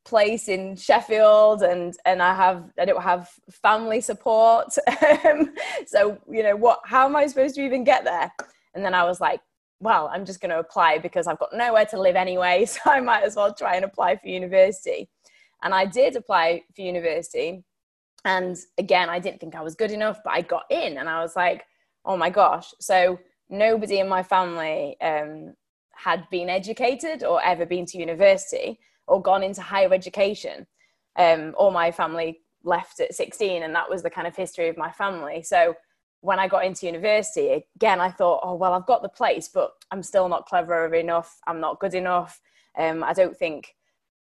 place 0.03 0.47
in 0.49 0.75
Sheffield 0.75 1.61
and 1.61 1.95
and 2.05 2.21
I 2.21 2.33
have 2.33 2.65
I 2.79 2.85
don't 2.85 3.01
have 3.01 3.29
family 3.49 4.01
support. 4.01 4.75
Um, 5.23 5.53
so, 5.85 6.17
you 6.29 6.43
know, 6.43 6.55
what 6.55 6.79
how 6.85 7.05
am 7.05 7.15
I 7.15 7.27
supposed 7.27 7.55
to 7.55 7.61
even 7.63 7.83
get 7.83 8.03
there? 8.03 8.31
And 8.73 8.83
then 8.83 8.93
I 8.93 9.03
was 9.03 9.19
like, 9.19 9.41
well, 9.79 10.09
I'm 10.13 10.25
just 10.25 10.41
going 10.41 10.51
to 10.51 10.59
apply 10.59 10.99
because 10.99 11.27
I've 11.27 11.39
got 11.39 11.53
nowhere 11.53 11.85
to 11.87 11.99
live 11.99 12.15
anyway. 12.15 12.65
So 12.67 12.79
I 12.85 12.99
might 12.99 13.23
as 13.23 13.35
well 13.35 13.53
try 13.53 13.75
and 13.75 13.85
apply 13.85 14.17
for 14.17 14.27
university. 14.27 15.09
And 15.63 15.73
I 15.73 15.85
did 15.85 16.15
apply 16.15 16.63
for 16.75 16.81
university. 16.81 17.63
And 18.23 18.57
again, 18.77 19.09
I 19.09 19.19
didn't 19.19 19.39
think 19.39 19.55
I 19.55 19.61
was 19.61 19.75
good 19.75 19.91
enough, 19.91 20.19
but 20.23 20.33
I 20.33 20.41
got 20.41 20.65
in 20.69 20.97
and 20.97 21.09
I 21.09 21.21
was 21.21 21.35
like, 21.35 21.63
oh 22.05 22.15
my 22.15 22.29
gosh. 22.29 22.73
So 22.79 23.19
nobody 23.49 23.99
in 23.99 24.07
my 24.07 24.23
family 24.23 24.99
um, 25.01 25.55
had 25.93 26.27
been 26.29 26.49
educated 26.49 27.23
or 27.23 27.43
ever 27.43 27.65
been 27.65 27.85
to 27.87 27.97
university 27.97 28.79
or 29.07 29.21
gone 29.21 29.43
into 29.43 29.61
higher 29.61 29.93
education. 29.93 30.65
Um, 31.15 31.53
all 31.57 31.71
my 31.71 31.91
family 31.91 32.41
left 32.63 32.99
at 32.99 33.13
16, 33.13 33.63
and 33.63 33.75
that 33.75 33.89
was 33.89 34.03
the 34.03 34.09
kind 34.09 34.27
of 34.27 34.35
history 34.35 34.69
of 34.69 34.77
my 34.77 34.91
family. 34.91 35.43
So 35.43 35.75
when 36.21 36.39
I 36.39 36.47
got 36.47 36.65
into 36.65 36.85
university, 36.85 37.65
again, 37.75 37.99
I 37.99 38.09
thought, 38.09 38.41
oh, 38.43 38.55
well, 38.55 38.73
I've 38.73 38.85
got 38.85 39.01
the 39.01 39.09
place, 39.09 39.49
but 39.49 39.71
I'm 39.91 40.03
still 40.03 40.29
not 40.29 40.45
clever 40.45 40.93
enough. 40.93 41.39
I'm 41.47 41.59
not 41.59 41.79
good 41.79 41.93
enough. 41.93 42.39
Um, 42.77 43.03
I 43.03 43.13
don't 43.13 43.35
think, 43.35 43.75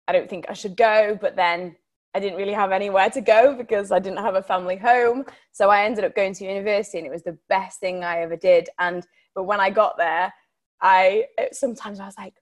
I 0.08 0.12
don't 0.12 0.30
think 0.30 0.46
I 0.50 0.54
should 0.54 0.76
go. 0.76 1.18
But 1.20 1.36
then 1.36 1.76
I 2.16 2.20
didn't 2.20 2.38
really 2.38 2.54
have 2.54 2.72
anywhere 2.72 3.10
to 3.12 3.22
go 3.22 3.56
because 3.56 3.92
I 3.92 4.00
didn't 4.00 4.20
have 4.20 4.36
a 4.36 4.44
family 4.44 4.76
home. 4.76 5.26
So 5.52 5.70
I 5.70 5.84
ended 5.86 6.04
up 6.04 6.16
going 6.16 6.34
to 6.36 6.46
university 6.46 6.98
and 6.98 7.08
it 7.08 7.12
was 7.12 7.24
the 7.24 7.38
best 7.48 7.80
thing 7.80 8.04
I 8.04 8.22
ever 8.22 8.36
did. 8.36 8.70
And 8.80 9.06
but 9.36 9.44
when 9.44 9.60
I 9.60 9.70
got 9.70 9.98
there, 9.98 10.34
I 10.82 11.26
sometimes 11.52 12.00
I 12.00 12.06
was 12.06 12.18
like, 12.18 12.36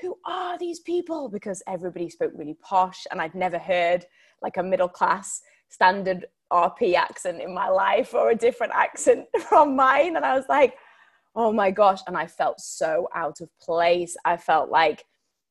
who 0.00 0.16
are 0.26 0.58
these 0.58 0.80
people? 0.80 1.28
Because 1.28 1.62
everybody 1.66 2.08
spoke 2.08 2.32
really 2.34 2.56
posh 2.60 3.06
and 3.10 3.20
I'd 3.20 3.34
never 3.34 3.58
heard 3.58 4.04
like 4.42 4.56
a 4.58 4.62
middle 4.62 4.88
class 4.88 5.40
standard 5.74 6.26
RP 6.52 6.94
accent 6.94 7.42
in 7.42 7.52
my 7.52 7.68
life 7.68 8.14
or 8.14 8.30
a 8.30 8.36
different 8.36 8.72
accent 8.74 9.26
from 9.48 9.74
mine. 9.74 10.16
And 10.16 10.24
I 10.24 10.36
was 10.36 10.46
like, 10.48 10.76
oh 11.34 11.52
my 11.52 11.70
gosh. 11.70 12.00
And 12.06 12.16
I 12.16 12.26
felt 12.26 12.60
so 12.60 13.08
out 13.14 13.40
of 13.40 13.48
place. 13.60 14.16
I 14.24 14.36
felt 14.36 14.70
like 14.70 15.04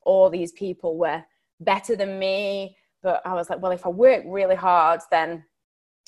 all 0.03 0.29
these 0.29 0.53
people 0.53 0.97
were 0.97 1.23
better 1.59 1.95
than 1.95 2.19
me. 2.19 2.77
But 3.01 3.21
I 3.25 3.33
was 3.33 3.49
like, 3.49 3.61
well, 3.61 3.73
if 3.73 3.85
I 3.85 3.89
work 3.89 4.23
really 4.25 4.55
hard, 4.55 5.01
then, 5.11 5.43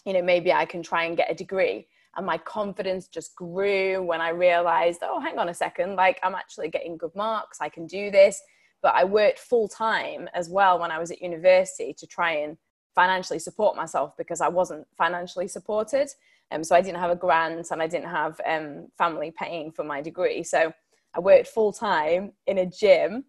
you 0.06 0.14
know, 0.14 0.22
maybe 0.22 0.54
I 0.54 0.66
can 0.66 0.82
try 0.82 1.04
and 1.04 1.18
get 1.18 1.32
a 1.32 1.36
degree. 1.36 1.88
And 2.16 2.26
my 2.26 2.38
confidence 2.38 3.10
just 3.10 3.36
grew 3.36 4.02
when 4.02 4.22
I 4.22 4.30
realized, 4.30 5.02
oh, 5.04 5.20
hang 5.20 5.38
on 5.38 5.50
a 5.50 5.54
second, 5.54 5.98
like 5.98 6.18
I'm 6.24 6.36
actually 6.36 6.70
getting 6.70 6.96
good 6.96 7.14
marks. 7.14 7.58
I 7.60 7.68
can 7.68 7.86
do 7.86 8.10
this. 8.10 8.42
But 8.82 8.96
I 8.96 9.04
worked 9.04 9.40
full 9.40 9.68
time 9.68 10.30
as 10.34 10.48
well 10.48 10.80
when 10.80 10.92
I 10.92 11.00
was 11.00 11.12
at 11.12 11.22
university 11.22 11.94
to 11.98 12.08
try 12.08 12.32
and 12.32 12.56
financially 12.96 13.40
support 13.40 13.76
myself 13.76 14.16
because 14.18 14.42
I 14.42 14.48
wasn't 14.48 14.88
financially 14.98 15.48
supported. 15.48 16.10
Um, 16.52 16.64
so 16.64 16.76
I 16.76 16.82
didn't 16.82 17.00
have 17.00 17.12
a 17.12 17.16
grant 17.16 17.70
and 17.72 17.82
I 17.82 17.88
didn't 17.88 18.10
have 18.10 18.40
um, 18.46 18.88
family 18.98 19.34
paying 19.38 19.72
for 19.72 19.84
my 19.84 20.02
degree. 20.02 20.44
So 20.44 20.74
I 21.14 21.20
worked 21.20 21.48
full 21.48 21.74
time 21.74 22.32
in 22.48 22.60
a 22.60 22.66
gym 22.66 23.26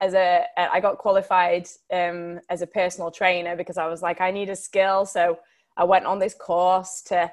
as 0.00 0.14
a. 0.14 0.44
I 0.56 0.80
got 0.80 0.98
qualified 0.98 1.68
um, 1.92 2.40
as 2.48 2.62
a 2.62 2.66
personal 2.66 3.10
trainer 3.10 3.56
because 3.56 3.76
I 3.76 3.86
was 3.86 4.02
like, 4.02 4.20
I 4.20 4.30
need 4.30 4.48
a 4.48 4.56
skill. 4.56 5.04
So 5.04 5.38
I 5.76 5.84
went 5.84 6.06
on 6.06 6.18
this 6.18 6.34
course 6.34 7.02
to, 7.06 7.30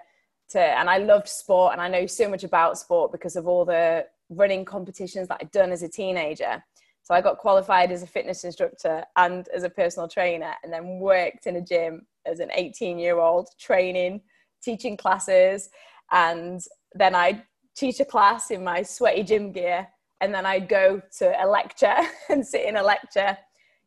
to, 0.49 0.59
and 0.59 0.89
I 0.89 0.97
loved 0.97 1.27
sport 1.27 1.73
and 1.73 1.81
I 1.81 1.87
know 1.87 2.05
so 2.05 2.29
much 2.29 2.43
about 2.43 2.77
sport 2.77 3.11
because 3.11 3.35
of 3.35 3.47
all 3.47 3.65
the 3.65 4.05
running 4.29 4.65
competitions 4.65 5.27
that 5.27 5.39
I'd 5.41 5.51
done 5.51 5.71
as 5.71 5.83
a 5.83 5.89
teenager. 5.89 6.63
So 7.07 7.13
I 7.13 7.21
got 7.21 7.37
qualified 7.37 7.89
as 7.93 8.03
a 8.03 8.07
fitness 8.07 8.43
instructor 8.43 9.01
and 9.15 9.47
as 9.55 9.63
a 9.63 9.69
personal 9.69 10.09
trainer, 10.09 10.51
and 10.61 10.73
then 10.73 10.99
worked 10.99 11.47
in 11.47 11.55
a 11.55 11.61
gym 11.61 12.05
as 12.25 12.41
an 12.41 12.49
18 12.53 12.99
year 12.99 13.17
old, 13.17 13.47
training, 13.57 14.19
teaching 14.61 14.97
classes. 14.97 15.69
And 16.11 16.59
then 16.95 17.15
I'd 17.15 17.43
teach 17.77 18.01
a 18.01 18.05
class 18.05 18.51
in 18.51 18.61
my 18.61 18.83
sweaty 18.83 19.23
gym 19.23 19.53
gear, 19.53 19.87
and 20.19 20.33
then 20.33 20.45
I'd 20.45 20.67
go 20.67 21.01
to 21.19 21.41
a 21.41 21.47
lecture 21.47 21.95
and 22.29 22.45
sit 22.45 22.65
in 22.65 22.75
a 22.75 22.83
lecture, 22.83 23.37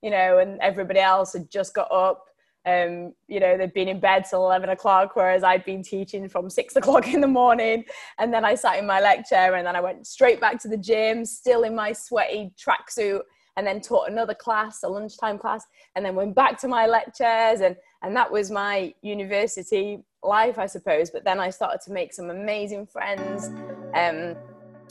you 0.00 0.10
know, 0.10 0.38
and 0.38 0.58
everybody 0.60 1.00
else 1.00 1.34
had 1.34 1.50
just 1.50 1.74
got 1.74 1.92
up 1.92 2.24
um, 2.66 3.14
you 3.26 3.40
know, 3.40 3.56
they'd 3.56 3.72
been 3.72 3.88
in 3.88 4.00
bed 4.00 4.24
till 4.28 4.44
11 4.44 4.68
o'clock, 4.68 5.12
whereas 5.14 5.42
I'd 5.42 5.64
been 5.64 5.82
teaching 5.82 6.28
from 6.28 6.50
six 6.50 6.76
o'clock 6.76 7.08
in 7.08 7.20
the 7.20 7.26
morning. 7.26 7.84
And 8.18 8.32
then 8.32 8.44
I 8.44 8.54
sat 8.54 8.78
in 8.78 8.86
my 8.86 9.00
lecture 9.00 9.34
and 9.34 9.66
then 9.66 9.76
I 9.76 9.80
went 9.80 10.06
straight 10.06 10.40
back 10.40 10.60
to 10.62 10.68
the 10.68 10.76
gym, 10.76 11.24
still 11.24 11.62
in 11.62 11.74
my 11.74 11.92
sweaty 11.92 12.52
tracksuit, 12.58 13.20
and 13.56 13.66
then 13.66 13.80
taught 13.80 14.08
another 14.08 14.34
class, 14.34 14.82
a 14.82 14.88
lunchtime 14.88 15.38
class, 15.38 15.64
and 15.96 16.04
then 16.04 16.14
went 16.14 16.34
back 16.34 16.58
to 16.60 16.68
my 16.68 16.86
lectures. 16.86 17.60
And, 17.60 17.76
and 18.02 18.14
that 18.16 18.30
was 18.30 18.50
my 18.50 18.94
university 19.02 20.02
life, 20.22 20.58
I 20.58 20.66
suppose. 20.66 21.10
But 21.10 21.24
then 21.24 21.40
I 21.40 21.50
started 21.50 21.80
to 21.86 21.92
make 21.92 22.12
some 22.12 22.30
amazing 22.30 22.86
friends. 22.86 23.48
Um, 23.94 24.36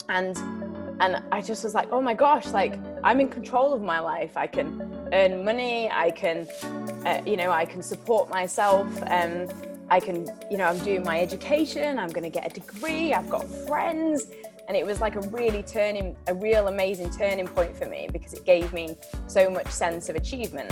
and 0.08 0.59
and 1.00 1.22
I 1.32 1.40
just 1.40 1.64
was 1.64 1.74
like, 1.74 1.88
oh 1.92 2.00
my 2.00 2.14
gosh, 2.14 2.48
like 2.48 2.78
I'm 3.02 3.20
in 3.20 3.28
control 3.28 3.72
of 3.72 3.80
my 3.80 4.00
life. 4.00 4.36
I 4.36 4.46
can 4.46 5.08
earn 5.12 5.44
money. 5.44 5.90
I 5.90 6.10
can, 6.10 6.46
uh, 7.06 7.22
you 7.24 7.36
know, 7.36 7.50
I 7.50 7.64
can 7.64 7.82
support 7.82 8.28
myself. 8.28 8.86
and 9.06 9.52
I 9.88 9.98
can, 9.98 10.28
you 10.50 10.56
know, 10.56 10.66
I'm 10.66 10.78
doing 10.78 11.02
my 11.02 11.20
education. 11.20 11.98
I'm 11.98 12.10
going 12.10 12.22
to 12.22 12.30
get 12.30 12.46
a 12.46 12.60
degree. 12.60 13.12
I've 13.12 13.28
got 13.28 13.44
friends. 13.66 14.26
And 14.68 14.76
it 14.76 14.86
was 14.86 15.00
like 15.00 15.16
a 15.16 15.20
really 15.20 15.64
turning, 15.64 16.16
a 16.28 16.34
real 16.34 16.68
amazing 16.68 17.10
turning 17.10 17.48
point 17.48 17.76
for 17.76 17.86
me 17.86 18.08
because 18.12 18.34
it 18.34 18.44
gave 18.44 18.72
me 18.72 18.96
so 19.26 19.50
much 19.50 19.68
sense 19.68 20.08
of 20.08 20.14
achievement. 20.14 20.70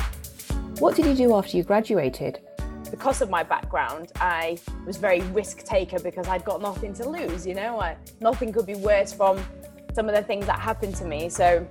What 0.78 0.94
did 0.94 1.06
you 1.06 1.14
do 1.14 1.34
after 1.34 1.56
you 1.56 1.64
graduated? 1.64 2.40
because 2.90 3.20
of 3.20 3.30
my 3.30 3.42
background, 3.42 4.12
I 4.16 4.58
was 4.86 4.96
very 4.96 5.20
risk 5.20 5.64
taker 5.64 5.98
because 5.98 6.28
I'd 6.28 6.44
got 6.44 6.60
nothing 6.60 6.94
to 6.94 7.08
lose. 7.08 7.46
You 7.46 7.54
know, 7.54 7.80
I, 7.80 7.96
nothing 8.20 8.52
could 8.52 8.66
be 8.66 8.76
worse 8.76 9.12
from 9.12 9.38
some 9.98 10.08
of 10.08 10.14
the 10.14 10.22
things 10.22 10.46
that 10.46 10.60
happened 10.60 10.94
to 10.94 11.04
me. 11.04 11.28
So 11.28 11.66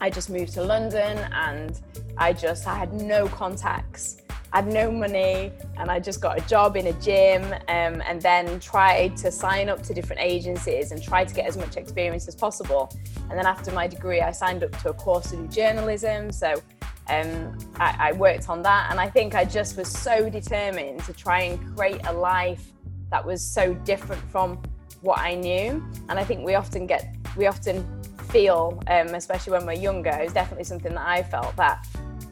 I 0.00 0.08
just 0.08 0.30
moved 0.30 0.54
to 0.54 0.62
London 0.62 1.18
and 1.30 1.78
I 2.16 2.32
just 2.32 2.66
I 2.66 2.74
had 2.74 2.94
no 2.94 3.28
contacts. 3.28 4.22
I 4.50 4.62
had 4.62 4.72
no 4.72 4.90
money 4.90 5.52
and 5.76 5.90
I 5.90 6.00
just 6.00 6.22
got 6.22 6.38
a 6.38 6.48
job 6.48 6.74
in 6.74 6.86
a 6.86 6.94
gym 6.94 7.42
um, 7.68 8.00
and 8.08 8.22
then 8.22 8.60
tried 8.60 9.14
to 9.18 9.30
sign 9.30 9.68
up 9.68 9.82
to 9.82 9.92
different 9.92 10.22
agencies 10.22 10.90
and 10.90 11.02
try 11.02 11.22
to 11.22 11.34
get 11.34 11.46
as 11.46 11.58
much 11.58 11.76
experience 11.76 12.26
as 12.28 12.34
possible. 12.34 12.90
And 13.28 13.38
then 13.38 13.44
after 13.44 13.70
my 13.72 13.86
degree, 13.86 14.22
I 14.22 14.32
signed 14.32 14.64
up 14.64 14.72
to 14.80 14.88
a 14.88 14.94
course 14.94 15.28
to 15.28 15.36
do 15.36 15.46
journalism. 15.48 16.32
So 16.32 16.62
um, 17.08 17.58
I, 17.76 18.08
I 18.08 18.12
worked 18.12 18.48
on 18.48 18.62
that. 18.62 18.90
And 18.90 18.98
I 18.98 19.10
think 19.10 19.34
I 19.34 19.44
just 19.44 19.76
was 19.76 19.88
so 19.88 20.30
determined 20.30 21.00
to 21.04 21.12
try 21.12 21.42
and 21.42 21.76
create 21.76 22.00
a 22.06 22.12
life 22.14 22.72
that 23.10 23.22
was 23.22 23.42
so 23.42 23.74
different 23.74 24.22
from 24.30 24.62
what 25.02 25.18
I 25.18 25.34
knew. 25.34 25.84
And 26.08 26.18
I 26.18 26.24
think 26.24 26.44
we 26.44 26.54
often 26.54 26.86
get, 26.86 27.14
we 27.36 27.46
often 27.46 27.86
feel, 28.30 28.82
um, 28.86 29.08
especially 29.08 29.52
when 29.52 29.66
we're 29.66 29.72
younger, 29.72 30.10
it 30.10 30.24
was 30.24 30.32
definitely 30.32 30.64
something 30.64 30.94
that 30.94 31.06
I 31.06 31.22
felt 31.22 31.56
that 31.56 31.86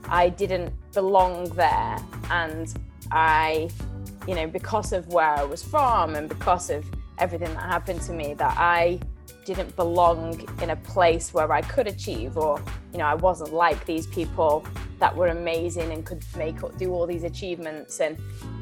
I 0.08 0.28
didn't 0.28 0.72
belong 0.92 1.48
there. 1.50 1.98
And 2.30 2.72
I, 3.10 3.70
you 4.26 4.34
know, 4.34 4.46
because 4.46 4.92
of 4.92 5.08
where 5.08 5.34
I 5.34 5.44
was 5.44 5.62
from 5.62 6.14
and 6.14 6.28
because 6.28 6.70
of 6.70 6.84
everything 7.18 7.52
that 7.54 7.62
happened 7.62 8.02
to 8.02 8.12
me, 8.12 8.34
that 8.34 8.56
I 8.58 9.00
didn't 9.44 9.74
belong 9.76 10.46
in 10.62 10.70
a 10.70 10.76
place 10.76 11.32
where 11.32 11.50
I 11.50 11.62
could 11.62 11.86
achieve, 11.86 12.36
or, 12.36 12.62
you 12.92 12.98
know, 12.98 13.06
I 13.06 13.14
wasn't 13.14 13.52
like 13.54 13.84
these 13.86 14.06
people 14.06 14.64
that 14.98 15.14
were 15.14 15.28
amazing 15.28 15.92
and 15.92 16.04
could 16.04 16.24
make 16.36 16.56
do 16.76 16.92
all 16.92 17.06
these 17.06 17.24
achievements 17.24 18.00
and 18.00 18.18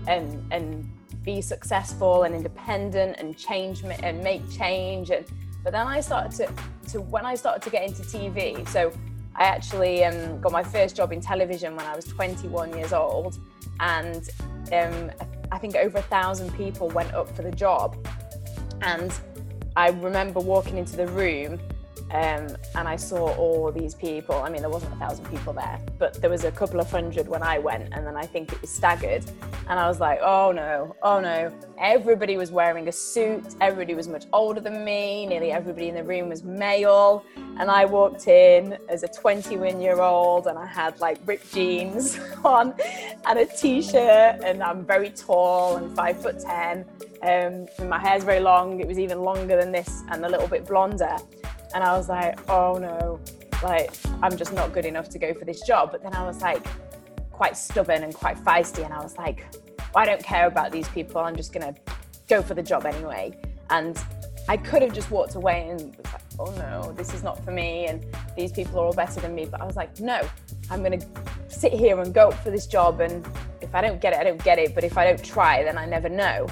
and 0.06 0.52
and 0.52 0.90
be 1.22 1.40
successful 1.40 2.22
and 2.22 2.34
independent 2.34 3.16
and 3.18 3.36
change 3.36 3.82
and 3.82 4.22
make 4.22 4.48
change 4.50 5.10
and 5.10 5.26
but 5.64 5.72
then 5.72 5.86
I 5.86 6.00
started 6.00 6.32
to 6.38 6.90
to 6.90 7.00
when 7.00 7.26
I 7.26 7.34
started 7.34 7.62
to 7.62 7.70
get 7.70 7.82
into 7.82 8.02
TV 8.02 8.66
so 8.68 8.92
I 9.34 9.44
actually 9.44 10.04
um, 10.04 10.40
got 10.40 10.52
my 10.52 10.62
first 10.62 10.96
job 10.96 11.12
in 11.12 11.20
television 11.20 11.76
when 11.76 11.84
I 11.84 11.94
was 11.94 12.06
21 12.06 12.76
years 12.76 12.92
old 12.92 13.38
and 13.80 14.28
um, 14.72 15.10
I 15.52 15.58
think 15.58 15.76
over 15.76 15.98
a 15.98 16.02
thousand 16.02 16.52
people 16.54 16.88
went 16.88 17.12
up 17.14 17.34
for 17.34 17.42
the 17.42 17.50
job. 17.50 17.96
And 18.82 19.12
I 19.76 19.90
remember 19.90 20.40
walking 20.40 20.78
into 20.78 20.96
the 20.96 21.06
room 21.08 21.60
um, 22.10 22.56
and 22.76 22.86
I 22.86 22.94
saw 22.94 23.34
all 23.34 23.72
these 23.72 23.94
people. 23.94 24.36
I 24.36 24.48
mean, 24.48 24.60
there 24.60 24.70
wasn't 24.70 24.92
a 24.94 24.96
thousand 24.96 25.28
people 25.28 25.52
there, 25.52 25.80
but 25.98 26.14
there 26.20 26.30
was 26.30 26.44
a 26.44 26.52
couple 26.52 26.78
of 26.78 26.88
hundred 26.88 27.26
when 27.26 27.42
I 27.42 27.58
went, 27.58 27.92
and 27.92 28.06
then 28.06 28.16
I 28.16 28.24
think 28.24 28.52
it 28.52 28.60
was 28.60 28.70
staggered. 28.70 29.24
And 29.68 29.80
I 29.80 29.88
was 29.88 29.98
like, 29.98 30.20
oh 30.22 30.52
no, 30.52 30.94
oh 31.02 31.18
no. 31.18 31.52
Everybody 31.78 32.36
was 32.36 32.52
wearing 32.52 32.86
a 32.86 32.92
suit, 32.92 33.44
everybody 33.60 33.94
was 33.94 34.06
much 34.06 34.24
older 34.32 34.60
than 34.60 34.84
me, 34.84 35.26
nearly 35.26 35.50
everybody 35.50 35.88
in 35.88 35.96
the 35.96 36.04
room 36.04 36.28
was 36.28 36.44
male. 36.44 37.24
And 37.58 37.70
I 37.70 37.84
walked 37.86 38.28
in 38.28 38.78
as 38.88 39.02
a 39.02 39.08
21 39.08 39.80
year 39.80 40.00
old, 40.00 40.46
and 40.46 40.56
I 40.56 40.66
had 40.66 41.00
like 41.00 41.18
ripped 41.26 41.52
jeans 41.52 42.20
on 42.44 42.72
and 43.26 43.38
a 43.38 43.46
t 43.46 43.82
shirt, 43.82 44.40
and 44.44 44.62
I'm 44.62 44.84
very 44.84 45.10
tall 45.10 45.76
and 45.76 45.94
five 45.96 46.22
foot 46.22 46.38
10. 46.38 46.84
Um, 47.22 47.88
my 47.88 47.98
hair's 47.98 48.22
very 48.22 48.40
long, 48.40 48.78
it 48.78 48.86
was 48.86 48.98
even 48.98 49.22
longer 49.22 49.56
than 49.56 49.72
this 49.72 50.04
and 50.10 50.24
a 50.24 50.28
little 50.28 50.46
bit 50.46 50.66
blonder 50.66 51.16
and 51.76 51.84
I 51.84 51.94
was 51.94 52.08
like, 52.08 52.40
oh 52.48 52.78
no, 52.78 53.20
like 53.62 53.94
I'm 54.22 54.34
just 54.34 54.54
not 54.54 54.72
good 54.72 54.86
enough 54.86 55.10
to 55.10 55.18
go 55.18 55.34
for 55.34 55.44
this 55.44 55.60
job. 55.60 55.92
But 55.92 56.02
then 56.02 56.14
I 56.14 56.24
was 56.26 56.40
like 56.40 56.66
quite 57.32 57.54
stubborn 57.54 58.02
and 58.02 58.14
quite 58.14 58.38
feisty, 58.38 58.82
and 58.82 58.94
I 58.94 59.02
was 59.02 59.18
like, 59.18 59.44
well, 59.94 60.02
I 60.02 60.06
don't 60.06 60.22
care 60.22 60.46
about 60.46 60.72
these 60.72 60.88
people. 60.88 61.20
I'm 61.20 61.36
just 61.36 61.52
gonna 61.52 61.74
go 62.28 62.40
for 62.40 62.54
the 62.54 62.62
job 62.62 62.86
anyway. 62.86 63.38
And 63.68 64.02
I 64.48 64.56
could 64.56 64.80
have 64.80 64.94
just 64.94 65.10
walked 65.10 65.34
away 65.34 65.68
and 65.68 65.94
was 65.98 66.12
like, 66.14 66.22
oh 66.38 66.50
no, 66.52 66.92
this 66.92 67.12
is 67.12 67.22
not 67.22 67.44
for 67.44 67.50
me, 67.50 67.88
and 67.88 68.06
these 68.38 68.52
people 68.52 68.80
are 68.80 68.86
all 68.86 68.94
better 68.94 69.20
than 69.20 69.34
me. 69.34 69.44
But 69.44 69.60
I 69.60 69.66
was 69.66 69.76
like, 69.76 70.00
no, 70.00 70.26
I'm 70.70 70.82
gonna 70.82 71.00
sit 71.48 71.74
here 71.74 72.00
and 72.00 72.14
go 72.14 72.30
for 72.30 72.50
this 72.50 72.66
job, 72.66 73.00
and 73.00 73.28
if 73.60 73.74
I 73.74 73.82
don't 73.82 74.00
get 74.00 74.14
it, 74.14 74.18
I 74.18 74.24
don't 74.24 74.42
get 74.42 74.58
it. 74.58 74.74
But 74.74 74.82
if 74.82 74.96
I 74.96 75.04
don't 75.04 75.22
try, 75.22 75.62
then 75.62 75.76
I 75.76 75.84
never 75.84 76.08
know. 76.08 76.46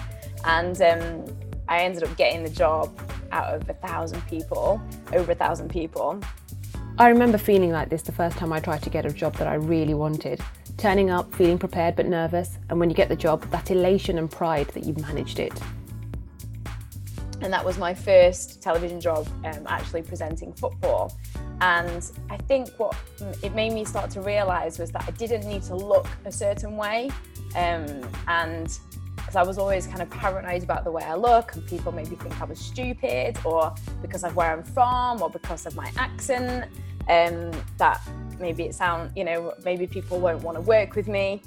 And 0.44 0.82
um, 0.82 1.24
I 1.66 1.78
ended 1.78 2.02
up 2.02 2.14
getting 2.18 2.42
the 2.42 2.50
job 2.50 2.94
out 3.32 3.54
of 3.54 3.68
a 3.68 3.74
thousand 3.74 4.26
people, 4.26 4.80
over 5.12 5.32
a 5.32 5.34
thousand 5.34 5.68
people. 5.68 6.20
I 6.98 7.08
remember 7.08 7.38
feeling 7.38 7.72
like 7.72 7.88
this 7.88 8.02
the 8.02 8.12
first 8.12 8.36
time 8.36 8.52
I 8.52 8.60
tried 8.60 8.82
to 8.82 8.90
get 8.90 9.04
a 9.04 9.10
job 9.10 9.34
that 9.36 9.48
I 9.48 9.54
really 9.54 9.94
wanted. 9.94 10.40
Turning 10.76 11.10
up, 11.10 11.34
feeling 11.34 11.58
prepared 11.58 11.96
but 11.96 12.06
nervous, 12.06 12.58
and 12.70 12.78
when 12.78 12.90
you 12.90 12.96
get 12.96 13.08
the 13.08 13.16
job, 13.16 13.42
that 13.50 13.70
elation 13.70 14.18
and 14.18 14.30
pride 14.30 14.68
that 14.68 14.84
you've 14.84 15.00
managed 15.00 15.38
it. 15.38 15.52
and 17.44 17.52
that 17.52 17.64
was 17.64 17.78
my 17.78 17.92
first 17.92 18.62
television 18.62 19.00
job 19.00 19.28
um, 19.44 19.66
actually 19.66 20.02
presenting 20.02 20.52
football 20.54 21.12
and 21.60 22.10
i 22.30 22.36
think 22.36 22.68
what 22.78 22.96
it 23.42 23.54
made 23.54 23.72
me 23.72 23.84
start 23.84 24.10
to 24.10 24.20
realize 24.20 24.78
was 24.78 24.90
that 24.90 25.04
i 25.06 25.10
didn't 25.12 25.46
need 25.46 25.62
to 25.62 25.76
look 25.76 26.06
a 26.24 26.32
certain 26.32 26.76
way 26.76 27.10
um, 27.56 27.86
and 28.28 28.78
because 29.34 29.44
i 29.44 29.48
was 29.48 29.58
always 29.58 29.86
kind 29.88 30.00
of 30.00 30.08
paranoid 30.10 30.62
about 30.62 30.84
the 30.84 30.90
way 30.90 31.02
i 31.02 31.14
look 31.14 31.54
and 31.54 31.66
people 31.66 31.90
maybe 31.90 32.14
think 32.14 32.40
i 32.40 32.44
was 32.44 32.58
stupid 32.58 33.36
or 33.44 33.74
because 34.00 34.22
of 34.22 34.36
where 34.36 34.52
i'm 34.52 34.62
from 34.62 35.20
or 35.20 35.28
because 35.28 35.66
of 35.66 35.74
my 35.74 35.90
accent 35.96 36.70
um, 37.08 37.50
that 37.76 38.00
maybe 38.38 38.62
it 38.62 38.74
sound 38.74 39.10
you 39.16 39.24
know 39.24 39.52
maybe 39.64 39.86
people 39.88 40.20
won't 40.20 40.42
want 40.42 40.56
to 40.56 40.60
work 40.60 40.94
with 40.94 41.08
me 41.08 41.42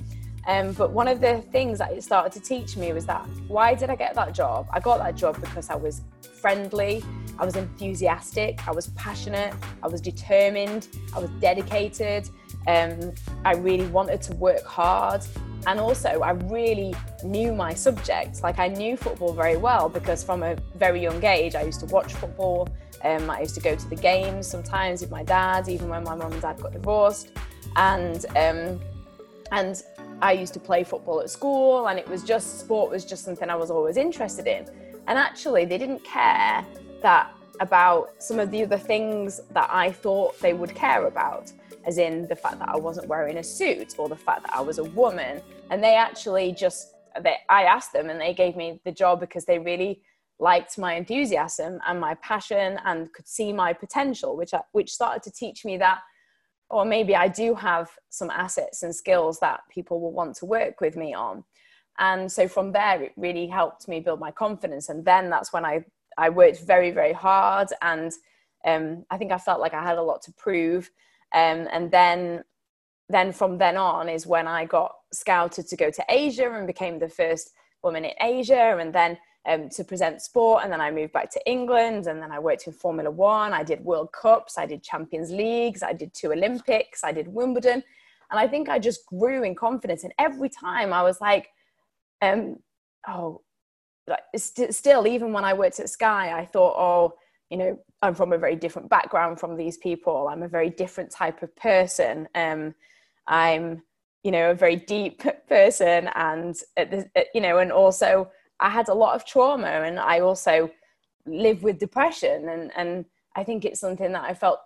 um, 0.48 0.72
but 0.74 0.92
one 0.92 1.08
of 1.08 1.20
the 1.20 1.42
things 1.52 1.80
that 1.80 1.92
it 1.92 2.04
started 2.04 2.32
to 2.34 2.40
teach 2.40 2.78
me 2.78 2.94
was 2.94 3.06
that 3.06 3.26
why 3.48 3.74
did 3.74 3.90
I 3.90 3.98
get 3.98 4.16
that 4.16 4.34
job? 4.34 4.66
I 4.72 4.80
got 4.80 5.00
that 5.00 5.14
job 5.18 5.42
because 5.42 5.70
I 5.70 5.76
was 5.76 6.04
friendly, 6.40 7.04
I 7.38 7.44
was 7.44 7.58
enthusiastic, 7.58 8.66
I 8.66 8.72
was 8.72 8.88
passionate, 8.92 9.54
I 9.84 9.88
was 9.90 10.00
determined, 10.00 10.88
I 11.14 11.20
was 11.20 11.30
dedicated. 11.42 12.30
Um, 12.66 13.14
I 13.44 13.56
really 13.56 13.88
wanted 13.88 14.22
to 14.24 14.36
work 14.36 14.64
hard. 14.64 15.22
And 15.66 15.80
also, 15.80 16.22
I 16.22 16.32
really 16.32 16.96
knew 17.24 17.54
my 17.54 17.74
subject. 17.74 18.44
Like, 18.44 18.60
I 18.60 18.68
knew 18.68 18.96
football 18.96 19.34
very 19.34 19.58
well 19.58 19.90
because 19.90 20.24
from 20.24 20.44
a 20.44 20.56
very 20.76 21.02
young 21.02 21.24
age, 21.24 21.56
I 21.56 21.64
used 21.64 21.80
to 21.82 21.86
watch 21.88 22.14
football. 22.14 22.70
Um, 23.04 23.30
I 23.30 23.42
used 23.42 23.56
to 23.56 23.62
go 23.62 23.76
to 23.76 23.90
the 23.90 23.96
games 23.96 24.48
sometimes 24.48 25.02
with 25.02 25.12
my 25.12 25.24
dad, 25.24 25.68
even 25.68 25.90
when 25.90 26.04
my 26.04 26.16
mum 26.16 26.32
and 26.32 26.42
dad 26.42 26.62
got 26.62 26.72
divorced. 26.72 27.32
And 27.76 28.26
um, 28.36 28.80
and 29.52 29.82
I 30.22 30.32
used 30.34 30.54
to 30.54 30.60
play 30.60 30.84
football 30.84 31.22
at 31.22 31.30
school, 31.30 31.88
and 31.88 32.00
it 32.00 32.08
was 32.08 32.24
just 32.24 32.60
sport 32.60 32.92
was 32.92 33.06
just 33.06 33.24
something 33.24 33.50
I 33.50 33.56
was 33.56 33.70
always 33.70 33.98
interested 33.98 34.48
in. 34.48 34.66
And 35.08 35.18
actually, 35.18 35.66
they 35.66 35.78
didn't 35.78 36.04
care 36.04 36.66
that 37.02 37.34
about 37.60 38.22
some 38.22 38.40
of 38.40 38.52
the 38.52 38.64
other 38.64 38.78
things 38.78 39.42
that 39.52 39.70
I 39.72 39.92
thought 39.92 40.40
they 40.40 40.54
would 40.54 40.74
care 40.76 41.08
about, 41.08 41.52
as 41.88 41.98
in 41.98 42.28
the 42.28 42.36
fact 42.36 42.60
that 42.60 42.70
I 42.70 42.78
wasn't 42.78 43.08
wearing 43.08 43.38
a 43.38 43.44
suit 43.44 43.96
or 43.98 44.08
the 44.10 44.16
fact 44.16 44.44
that 44.44 44.54
I 44.54 44.62
was 44.62 44.78
a 44.78 44.84
woman. 44.84 45.42
And 45.72 45.84
they 45.84 45.96
actually 45.96 46.52
just, 46.52 46.94
they, 47.22 47.38
I 47.50 47.64
asked 47.64 47.94
them, 47.94 48.10
and 48.10 48.22
they 48.22 48.34
gave 48.34 48.56
me 48.56 48.80
the 48.86 48.92
job 48.92 49.20
because 49.20 49.46
they 49.46 49.58
really 49.58 50.04
liked 50.40 50.78
my 50.78 50.94
enthusiasm 50.94 51.80
and 51.88 52.00
my 52.00 52.14
passion 52.16 52.80
and 52.86 53.12
could 53.14 53.28
see 53.28 53.52
my 53.52 53.74
potential, 53.74 54.38
which 54.38 54.52
which 54.72 54.94
started 54.94 55.24
to 55.24 55.32
teach 55.32 55.66
me 55.66 55.78
that 55.78 56.02
or 56.70 56.86
maybe 56.86 57.16
I 57.16 57.28
do 57.28 57.56
have 57.56 57.90
some 58.10 58.30
assets 58.30 58.84
and 58.84 58.94
skills 58.94 59.40
that 59.40 59.62
people 59.70 60.02
will 60.02 60.12
want 60.12 60.36
to 60.38 60.46
work 60.46 60.82
with 60.82 60.96
me 60.98 61.14
on. 61.14 61.44
And 62.00 62.32
so 62.32 62.48
from 62.48 62.72
there, 62.72 63.02
it 63.02 63.14
really 63.16 63.48
helped 63.48 63.88
me 63.88 64.00
build 64.00 64.20
my 64.20 64.32
confidence. 64.32 64.90
And 64.90 65.04
then 65.04 65.30
that's 65.30 65.54
when 65.54 65.66
I, 65.66 65.86
I 66.18 66.30
worked 66.30 66.60
very, 66.60 66.92
very 66.92 67.14
hard. 67.14 67.70
And 67.82 68.12
um, 68.66 69.06
I 69.10 69.18
think 69.18 69.32
I 69.32 69.38
felt 69.38 69.62
like 69.62 69.74
I 69.74 69.84
had 69.84 69.98
a 69.98 70.04
lot 70.04 70.22
to 70.24 70.34
prove. 70.34 70.92
Um, 71.34 71.68
and 71.72 71.92
then, 71.92 72.44
then 73.10 73.32
from 73.32 73.58
then 73.58 73.78
on 73.78 74.10
is 74.10 74.28
when 74.28 74.48
I 74.48 74.66
got 74.66 74.94
scouted 75.14 75.68
to 75.68 75.76
go 75.76 75.90
to 75.90 76.06
Asia 76.10 76.52
and 76.52 76.68
became 76.68 77.00
the 77.00 77.10
first 77.10 77.52
woman 77.84 78.06
in 78.06 78.14
Asia. 78.20 78.78
And 78.80 78.94
then 78.94 79.18
um, 79.48 79.70
to 79.70 79.84
present 79.84 80.22
sport. 80.22 80.64
And 80.64 80.72
then 80.72 80.82
I 80.82 80.92
moved 80.92 81.14
back 81.14 81.32
to 81.32 81.50
England 81.50 82.08
and 82.08 82.22
then 82.22 82.32
I 82.32 82.40
worked 82.40 82.68
in 82.68 82.74
Formula 82.74 83.10
One. 83.10 83.54
I 83.54 83.64
did 83.64 83.84
World 83.84 84.12
Cups, 84.12 84.58
I 84.58 84.66
did 84.66 84.84
Champions 84.84 85.32
Leagues, 85.32 85.82
I 85.82 85.94
did 85.94 86.14
two 86.14 86.32
Olympics, 86.32 87.04
I 87.04 87.12
did 87.12 87.28
Wimbledon. 87.28 87.82
And 88.30 88.40
I 88.40 88.48
think 88.48 88.68
I 88.68 88.78
just 88.78 89.06
grew 89.06 89.44
in 89.44 89.56
confidence. 89.56 90.04
And 90.04 90.14
every 90.20 90.50
time 90.50 90.92
I 90.92 91.02
was 91.02 91.22
like, 91.22 91.50
um, 92.22 92.58
oh, 93.08 93.42
like, 94.06 94.20
st- 94.36 94.76
still, 94.76 95.08
even 95.08 95.32
when 95.32 95.46
I 95.46 95.54
worked 95.54 95.80
at 95.80 95.90
Sky, 95.90 96.38
I 96.38 96.46
thought, 96.46 96.76
oh, 96.78 97.14
you 97.50 97.58
know, 97.58 97.80
I'm 98.02 98.16
from 98.16 98.34
a 98.34 98.38
very 98.38 98.56
different 98.56 98.90
background 98.90 99.40
from 99.40 99.58
these 99.58 99.78
people. 99.78 100.28
I'm 100.28 100.44
a 100.44 100.48
very 100.48 100.70
different 100.70 101.12
type 101.12 101.42
of 101.42 101.56
person. 101.56 102.28
Um, 102.36 102.76
I'm, 103.28 103.82
you 104.24 104.32
know, 104.32 104.52
a 104.52 104.56
very 104.56 104.76
deep 104.76 105.24
person, 105.50 106.10
and 106.16 106.56
the, 106.76 107.10
you 107.34 107.42
know, 107.42 107.58
and 107.60 107.72
also 107.72 108.32
I 108.60 108.70
had 108.70 108.90
a 108.90 108.94
lot 108.94 109.16
of 109.16 109.26
trauma 109.26 109.68
and 109.68 110.00
I 110.00 110.20
also 110.20 110.70
live 111.26 111.64
with 111.64 111.80
depression 111.80 112.50
and 112.50 112.72
and 112.76 113.06
I 113.36 113.44
think 113.44 113.66
it's 113.66 113.80
something 113.80 114.12
that 114.14 114.24
I 114.24 114.34
felt 114.34 114.60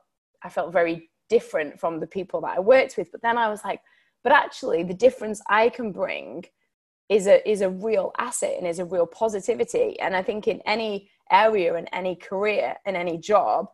I 0.44 0.50
felt 0.50 0.72
very 0.72 1.10
different 1.30 1.80
from 1.80 2.00
the 2.00 2.08
people 2.08 2.42
that 2.42 2.58
I 2.58 2.60
worked 2.60 2.98
with 2.98 3.12
but 3.12 3.22
then 3.22 3.38
I 3.38 3.50
was 3.50 3.64
like 3.64 3.82
but 4.24 4.32
actually 4.32 4.84
the 4.84 4.94
difference 4.94 5.42
I 5.50 5.70
can 5.70 5.92
bring 5.92 6.46
is 7.12 7.28
a 7.28 7.48
is 7.48 7.60
a 7.60 7.70
real 7.70 8.14
asset 8.18 8.56
and 8.58 8.66
is 8.66 8.80
a 8.80 8.86
real 8.86 9.06
positivity. 9.06 10.00
And 10.00 10.16
I 10.16 10.24
think 10.24 10.48
in 10.48 10.62
any 10.62 11.12
area 11.30 11.76
in 11.76 11.88
any 11.88 12.16
career 12.16 12.76
in 12.86 12.96
any 12.96 13.18
job 13.18 13.68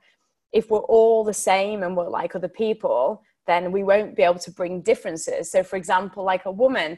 if 0.52 0.70
we're 0.72 0.80
all 0.80 1.24
the 1.24 1.34
same 1.34 1.84
and 1.84 1.96
we're 1.96 2.10
like 2.10 2.36
other 2.36 2.48
people 2.48 3.22
then 3.46 3.72
we 3.72 3.84
won't 3.84 4.16
be 4.16 4.24
able 4.24 4.40
to 4.40 4.52
bring 4.52 4.82
differences. 4.82 5.52
So 5.52 5.64
for 5.64 5.76
example 5.76 6.24
like 6.24 6.46
a 6.46 6.52
woman 6.52 6.98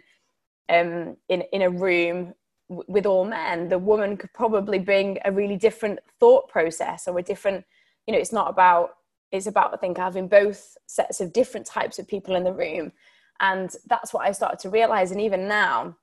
um, 0.70 1.18
in 1.28 1.42
in 1.52 1.62
a 1.64 1.70
room 1.70 2.34
with 2.70 3.06
all 3.06 3.26
men 3.26 3.68
the 3.68 3.78
woman 3.78 4.16
could 4.16 4.32
probably 4.34 4.80
bring 4.80 5.18
a 5.26 5.32
really 5.32 5.58
different 5.58 6.00
thought 6.22 6.48
process 6.48 7.08
or 7.08 7.18
a 7.20 7.24
different 7.24 7.66
you 8.06 8.14
know 8.14 8.20
it's 8.20 8.32
not 8.32 8.50
about 8.50 8.92
it's 9.32 9.48
about 9.48 9.74
i 9.74 9.78
think 9.78 9.98
having 9.98 10.28
both 10.28 10.78
sets 10.86 11.20
of 11.20 11.34
different 11.34 11.66
types 11.66 12.00
of 12.00 12.08
people 12.08 12.38
in 12.38 12.46
the 12.46 12.54
room. 12.54 12.94
And 13.42 13.70
that's 13.88 14.14
what 14.14 14.26
i 14.26 14.32
started 14.32 14.60
to 14.60 14.70
realize. 14.70 15.12
And 15.12 15.20
even 15.20 15.46
now 15.46 15.98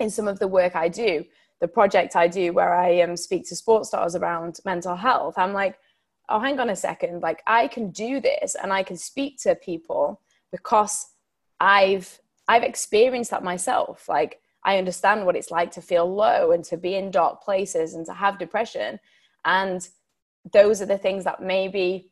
in 0.00 0.10
some 0.10 0.28
of 0.28 0.38
the 0.38 0.48
work 0.48 0.76
i 0.76 0.88
do 0.88 1.24
the 1.60 1.68
project 1.68 2.16
i 2.16 2.26
do 2.26 2.52
where 2.52 2.74
i 2.74 3.00
um, 3.00 3.16
speak 3.16 3.46
to 3.46 3.56
sports 3.56 3.88
stars 3.88 4.14
around 4.14 4.58
mental 4.64 4.96
health 4.96 5.34
i'm 5.36 5.52
like 5.52 5.78
oh 6.28 6.40
hang 6.40 6.58
on 6.58 6.70
a 6.70 6.76
second 6.76 7.20
like 7.22 7.42
i 7.46 7.66
can 7.68 7.90
do 7.90 8.20
this 8.20 8.56
and 8.60 8.72
i 8.72 8.82
can 8.82 8.96
speak 8.96 9.38
to 9.38 9.54
people 9.54 10.20
because 10.50 11.06
i've 11.60 12.20
i've 12.48 12.62
experienced 12.62 13.30
that 13.30 13.44
myself 13.44 14.08
like 14.08 14.40
I 14.64 14.78
understand 14.78 15.26
what 15.26 15.36
it's 15.36 15.50
like 15.50 15.70
to 15.72 15.82
feel 15.82 16.12
low 16.12 16.52
and 16.52 16.64
to 16.64 16.76
be 16.76 16.94
in 16.94 17.10
dark 17.10 17.42
places 17.42 17.94
and 17.94 18.06
to 18.06 18.14
have 18.14 18.38
depression. 18.38 18.98
And 19.44 19.86
those 20.52 20.80
are 20.80 20.86
the 20.86 20.98
things 20.98 21.24
that 21.24 21.42
maybe 21.42 22.10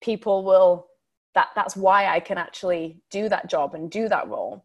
people 0.00 0.44
will 0.44 0.86
that 1.34 1.48
that's 1.54 1.76
why 1.76 2.06
I 2.06 2.18
can 2.18 2.38
actually 2.38 2.96
do 3.10 3.28
that 3.28 3.48
job 3.48 3.74
and 3.74 3.88
do 3.88 4.08
that 4.08 4.28
role. 4.28 4.64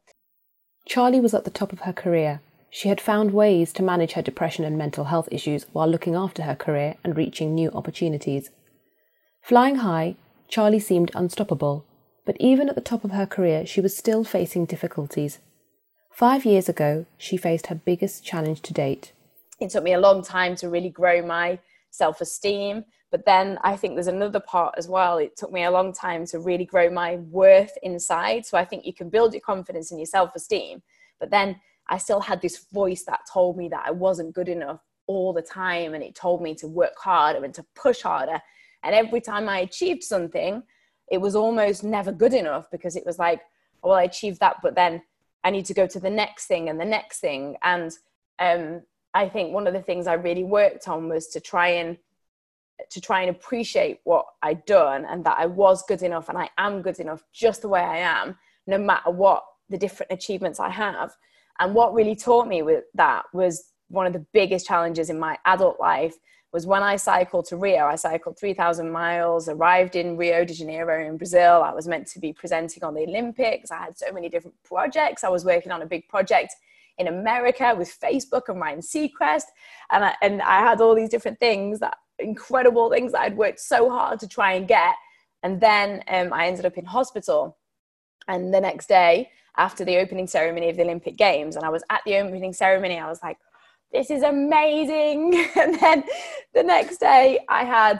Charlie 0.88 1.20
was 1.20 1.34
at 1.34 1.46
the 1.46 1.52
top 1.52 1.72
of 1.72 1.82
her 1.82 1.94
career. 1.94 2.42
She 2.70 2.90
had 2.90 3.00
found 3.00 3.32
ways 3.32 3.72
to 3.74 3.84
manage 3.84 4.14
her 4.14 4.22
depression 4.22 4.66
and 4.66 4.78
mental 4.78 5.06
health 5.06 5.30
issues 5.32 5.66
while 5.72 5.88
looking 5.88 6.16
after 6.16 6.44
her 6.44 6.56
career 6.56 6.96
and 7.04 7.16
reaching 7.16 7.54
new 7.54 7.72
opportunities. 7.72 8.50
Flying 9.42 9.78
high, 9.78 10.16
Charlie 10.48 10.80
seemed 10.80 11.12
unstoppable, 11.16 11.86
but 12.26 12.36
even 12.40 12.70
at 12.70 12.76
the 12.76 12.82
top 12.82 13.04
of 13.04 13.12
her 13.12 13.26
career, 13.26 13.66
she 13.66 13.82
was 13.82 13.96
still 13.96 14.24
facing 14.24 14.66
difficulties 14.66 15.40
Five 16.16 16.46
years 16.46 16.70
ago, 16.70 17.06
she 17.18 17.36
faced 17.36 17.68
her 17.68 17.76
biggest 17.76 18.24
challenge 18.24 18.62
to 18.62 18.74
date. 18.74 19.12
It 19.60 19.70
took 19.72 19.84
me 19.84 19.92
a 19.92 20.00
long 20.00 20.24
time 20.24 20.56
to 20.56 20.70
really 20.70 20.90
grow 20.90 21.22
my 21.22 21.60
self 21.92 22.22
esteem. 22.22 22.86
But 23.12 23.26
then 23.26 23.60
I 23.66 23.76
think 23.76 23.96
there's 23.96 24.08
another 24.08 24.40
part 24.40 24.76
as 24.78 24.88
well. 24.88 25.18
It 25.18 25.36
took 25.36 25.52
me 25.52 25.66
a 25.66 25.72
long 25.72 25.92
time 25.92 26.26
to 26.28 26.40
really 26.40 26.64
grow 26.64 26.90
my 26.90 27.18
worth 27.18 27.74
inside. 27.84 28.46
So 28.46 28.58
I 28.58 28.64
think 28.64 28.86
you 28.86 28.94
can 28.94 29.10
build 29.10 29.34
your 29.34 29.42
confidence 29.42 29.92
and 29.92 30.00
your 30.00 30.06
self 30.06 30.34
esteem. 30.38 30.82
But 31.20 31.32
then 31.32 31.60
I 31.88 31.98
still 31.98 32.20
had 32.20 32.42
this 32.42 32.66
voice 32.72 33.04
that 33.04 33.22
told 33.32 33.58
me 33.58 33.70
that 33.70 33.84
I 33.86 33.92
wasn't 33.92 34.34
good 34.34 34.50
enough 34.50 34.82
all 35.08 35.34
the 35.34 35.42
time. 35.42 35.94
And 35.94 36.04
it 36.04 36.16
told 36.16 36.42
me 36.42 36.56
to 36.56 36.68
work 36.68 36.98
harder 36.98 37.44
and 37.44 37.54
to 37.54 37.66
push 37.76 38.02
harder. 38.02 38.42
And 38.84 38.96
every 38.96 39.22
time 39.22 39.50
I 39.50 39.60
achieved 39.60 40.04
something, 40.04 40.64
it 41.12 41.20
was 41.20 41.36
almost 41.36 41.84
never 41.84 42.12
good 42.12 42.34
enough 42.34 42.70
because 42.72 42.96
it 42.96 43.06
was 43.06 43.20
like, 43.20 43.42
oh, 43.84 43.90
well, 43.90 43.98
I 43.98 44.04
achieved 44.04 44.40
that, 44.40 44.58
but 44.64 44.76
then 44.76 45.02
I 45.44 45.52
need 45.52 45.66
to 45.66 45.74
go 45.74 45.86
to 45.86 46.00
the 46.00 46.10
next 46.10 46.48
thing 46.48 46.70
and 46.70 46.80
the 46.80 46.86
next 46.86 47.20
thing. 47.20 47.56
And 47.62 47.92
um, 48.40 48.82
I 49.14 49.30
think 49.30 49.54
one 49.54 49.68
of 49.68 49.74
the 49.74 49.82
things 49.82 50.08
I 50.08 50.14
really 50.14 50.44
worked 50.44 50.88
on 50.88 51.08
was 51.08 51.28
to 51.28 51.40
try 51.40 51.70
and 51.70 51.98
to 52.90 53.00
try 53.00 53.22
and 53.22 53.30
appreciate 53.30 54.02
what 54.04 54.26
I'd 54.44 54.66
done 54.66 55.06
and 55.06 55.24
that 55.26 55.38
I 55.40 55.46
was 55.46 55.84
good 55.84 56.02
enough 56.02 56.28
and 56.28 56.38
I 56.38 56.50
am 56.58 56.82
good 56.82 57.00
enough 57.00 57.24
just 57.32 57.62
the 57.62 57.70
way 57.70 57.80
I 57.80 58.00
am, 58.00 58.38
no 58.68 58.78
matter 58.78 59.12
what 59.12 59.46
the 59.70 59.78
different 59.78 60.12
achievements 60.12 60.60
I 60.60 60.70
have. 60.70 61.16
And 61.60 61.74
what 61.74 61.94
really 61.94 62.16
taught 62.16 62.48
me 62.48 62.62
with 62.62 62.84
that 62.96 63.24
was 63.34 63.72
one 63.90 64.08
of 64.08 64.14
the 64.14 64.26
biggest 64.34 64.66
challenges 64.66 65.10
in 65.10 65.20
my 65.20 65.38
adult 65.46 65.80
life 65.80 66.16
was 66.52 66.66
when 66.66 66.84
I 66.84 66.96
cycled 66.96 67.46
to 67.48 67.58
Rio. 67.58 67.86
I 67.86 67.96
cycled 67.96 68.40
3,000 68.40 68.90
miles, 68.90 69.50
arrived 69.50 69.98
in 69.98 70.16
Rio 70.16 70.46
de 70.46 70.54
Janeiro 70.54 71.06
in 71.06 71.18
Brazil. 71.18 71.62
I 71.62 71.74
was 71.74 71.86
meant 71.86 72.08
to 72.08 72.20
be 72.20 72.32
presenting 72.32 72.82
on 72.84 72.94
the 72.94 73.02
Olympics. 73.02 73.72
I 73.72 73.78
had 73.78 73.98
so 73.98 74.12
many 74.14 74.30
different 74.30 74.56
projects. 74.64 75.26
I 75.26 75.30
was 75.30 75.44
working 75.44 75.74
on 75.74 75.82
a 75.82 75.86
big 75.86 76.08
project 76.08 76.56
in 76.98 77.08
America 77.10 77.76
with 77.78 78.00
Facebook 78.00 78.44
and 78.48 78.60
Ryan 78.62 78.80
Seacrest. 78.80 79.48
And 79.92 80.06
I, 80.06 80.16
and 80.22 80.42
I 80.42 80.60
had 80.60 80.80
all 80.80 80.96
these 80.96 81.10
different 81.10 81.42
things, 81.42 81.80
that 81.82 81.98
incredible 82.20 82.90
things 82.90 83.12
that 83.12 83.22
I'd 83.22 83.36
worked 83.36 83.60
so 83.60 83.90
hard 83.90 84.22
to 84.22 84.28
try 84.28 84.54
and 84.54 84.66
get. 84.66 84.96
And 85.44 85.60
then 85.60 86.04
um, 86.08 86.32
I 86.32 86.48
ended 86.48 86.66
up 86.66 86.78
in 86.78 86.86
hospital. 86.86 87.58
And 88.30 88.54
the 88.54 88.62
next 88.62 88.88
day, 88.88 89.30
after 89.58 89.86
the 89.86 89.98
opening 89.98 90.28
ceremony 90.28 90.70
of 90.70 90.78
the 90.78 90.84
Olympic 90.84 91.18
Games, 91.18 91.56
and 91.56 91.66
I 91.66 91.70
was 91.70 91.84
at 91.90 92.02
the 92.06 92.18
opening 92.18 92.54
ceremony, 92.54 93.00
I 93.00 93.10
was 93.10 93.22
like, 93.24 93.38
this 93.92 94.12
is 94.12 94.24
amazing. 94.24 95.48
And 95.56 95.80
then 95.80 96.04
the 96.54 96.64
next 96.64 96.98
day, 96.98 97.40
I 97.50 97.64
had 97.64 98.00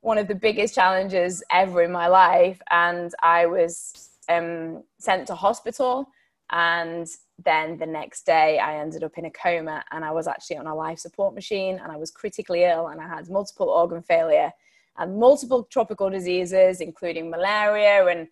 one 0.00 0.18
of 0.18 0.28
the 0.28 0.34
biggest 0.34 0.74
challenges 0.74 1.42
ever 1.50 1.82
in 1.82 1.92
my 1.92 2.08
life, 2.08 2.60
and 2.70 3.12
I 3.22 3.46
was 3.46 4.10
um, 4.28 4.82
sent 4.98 5.26
to 5.26 5.34
hospital. 5.34 6.06
And 6.52 7.06
then 7.44 7.78
the 7.78 7.86
next 7.86 8.26
day, 8.26 8.58
I 8.58 8.78
ended 8.78 9.04
up 9.04 9.18
in 9.18 9.26
a 9.26 9.30
coma, 9.30 9.84
and 9.90 10.04
I 10.04 10.10
was 10.10 10.26
actually 10.26 10.56
on 10.56 10.66
a 10.66 10.74
life 10.74 10.98
support 10.98 11.34
machine, 11.34 11.78
and 11.82 11.92
I 11.92 11.96
was 11.96 12.10
critically 12.10 12.64
ill, 12.64 12.88
and 12.88 13.00
I 13.00 13.08
had 13.08 13.28
multiple 13.28 13.68
organ 13.68 14.02
failure 14.02 14.50
and 14.98 15.18
multiple 15.18 15.64
tropical 15.64 16.10
diseases, 16.10 16.80
including 16.80 17.30
malaria 17.30 18.06
and 18.06 18.28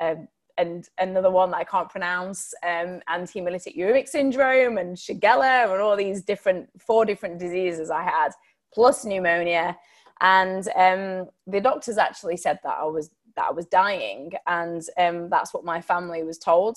uh, 0.00 0.14
and 0.56 0.88
another 0.98 1.30
one 1.30 1.50
that 1.50 1.58
I 1.58 1.64
can't 1.64 1.88
pronounce, 1.88 2.54
um, 2.62 3.00
and 3.08 3.26
hemolytic 3.26 3.76
uremic 3.76 4.08
syndrome 4.08 4.78
and 4.78 4.96
Shigella 4.96 5.72
and 5.72 5.82
all 5.82 5.96
these 5.96 6.22
different 6.22 6.68
four 6.80 7.04
different 7.04 7.38
diseases 7.38 7.90
I 7.90 8.02
had, 8.02 8.30
plus 8.72 9.04
pneumonia. 9.04 9.76
And 10.20 10.66
um, 10.76 11.28
the 11.46 11.60
doctors 11.60 11.98
actually 11.98 12.36
said 12.36 12.58
that 12.62 12.76
I 12.80 12.84
was 12.84 13.10
that 13.36 13.46
I 13.46 13.52
was 13.52 13.66
dying, 13.66 14.32
and 14.46 14.82
um, 14.98 15.28
that's 15.28 15.52
what 15.52 15.64
my 15.64 15.80
family 15.80 16.22
was 16.22 16.38
told. 16.38 16.76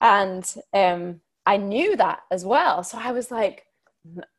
And 0.00 0.54
um, 0.72 1.20
I 1.44 1.56
knew 1.56 1.96
that 1.96 2.20
as 2.30 2.44
well, 2.44 2.84
so 2.84 2.98
I 2.98 3.12
was 3.12 3.30
like, 3.30 3.66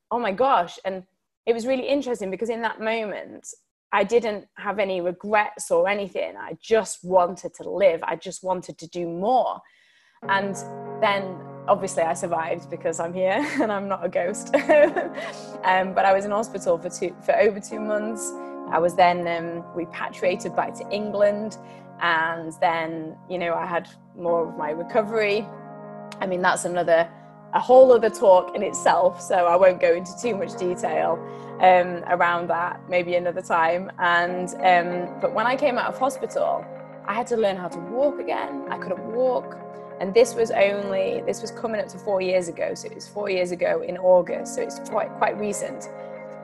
"Oh 0.10 0.20
my 0.20 0.32
gosh!" 0.32 0.80
And 0.86 1.04
it 1.46 1.54
was 1.54 1.68
really 1.68 1.88
interesting 1.88 2.32
because 2.32 2.50
in 2.50 2.62
that 2.62 2.80
moment, 2.80 3.54
I 3.92 4.04
didn't 4.04 4.48
have 4.58 4.80
any 4.80 5.02
regrets 5.02 5.72
or 5.72 5.88
anything. 5.88 6.36
I 6.38 6.58
just 6.62 7.04
wanted 7.04 7.54
to 7.56 7.70
live. 7.70 8.02
I 8.04 8.16
just 8.16 8.44
wanted 8.44 8.78
to 8.80 8.88
do 8.88 9.08
more. 9.08 9.62
And 10.24 10.56
then 11.02 11.38
obviously 11.68 12.04
I 12.04 12.14
survived 12.14 12.70
because 12.70 13.00
I'm 13.00 13.14
here 13.14 13.46
and 13.62 13.72
I'm 13.72 13.88
not 13.88 14.04
a 14.04 14.10
ghost. 14.10 14.54
um, 15.64 15.94
but 15.94 16.06
I 16.06 16.14
was 16.14 16.26
in 16.26 16.32
hospital 16.32 16.78
for 16.78 16.90
two, 16.90 17.16
for 17.24 17.36
over 17.38 17.60
two 17.60 17.80
months. 17.80 18.32
I 18.70 18.80
was 18.80 18.96
then 18.96 19.28
um, 19.28 19.64
repatriated 19.74 20.56
back 20.56 20.74
to 20.76 20.90
England. 20.90 21.58
And 22.02 22.54
then, 22.60 23.16
you 23.30 23.38
know, 23.40 23.54
I 23.54 23.66
had 23.66 23.88
more 24.16 24.48
of 24.48 24.58
my 24.58 24.72
recovery. 24.72 25.48
I 26.20 26.28
mean, 26.28 26.42
that's 26.42 26.66
another 26.66 27.10
a 27.58 27.60
whole 27.60 27.92
other 27.92 28.12
talk 28.12 28.56
in 28.56 28.62
itself, 28.62 29.20
so 29.20 29.36
I 29.36 29.56
won't 29.56 29.82
go 29.82 29.92
into 29.92 30.12
too 30.22 30.36
much 30.38 30.56
detail 30.58 31.12
um, 31.60 32.04
around 32.08 32.48
that. 32.50 32.80
Maybe 32.88 33.16
another 33.16 33.42
time. 33.42 33.92
And 33.98 34.50
um, 34.72 35.20
but 35.20 35.34
when 35.34 35.48
I 35.48 35.56
came 35.56 35.80
out 35.80 35.88
of 35.88 35.98
hospital, 35.98 36.64
I 37.06 37.14
had 37.16 37.26
to 37.28 37.36
learn 37.36 37.58
how 37.58 37.68
to 37.70 37.80
walk 37.80 38.20
again. 38.20 38.66
I 38.70 38.78
couldn't 38.78 39.04
walk, 39.12 39.58
and 40.00 40.14
this 40.14 40.36
was 40.36 40.52
only 40.52 41.24
this 41.26 41.42
was 41.42 41.50
coming 41.50 41.82
up 41.82 41.88
to 41.88 41.98
four 41.98 42.22
years 42.22 42.48
ago. 42.48 42.76
So 42.76 42.90
it 42.90 42.96
was 42.96 43.08
four 43.08 43.28
years 43.28 43.50
ago 43.50 43.82
in 43.82 43.98
August. 43.98 44.54
So 44.54 44.62
it's 44.62 44.78
quite 44.88 45.10
quite 45.18 45.36
recent. 45.40 45.90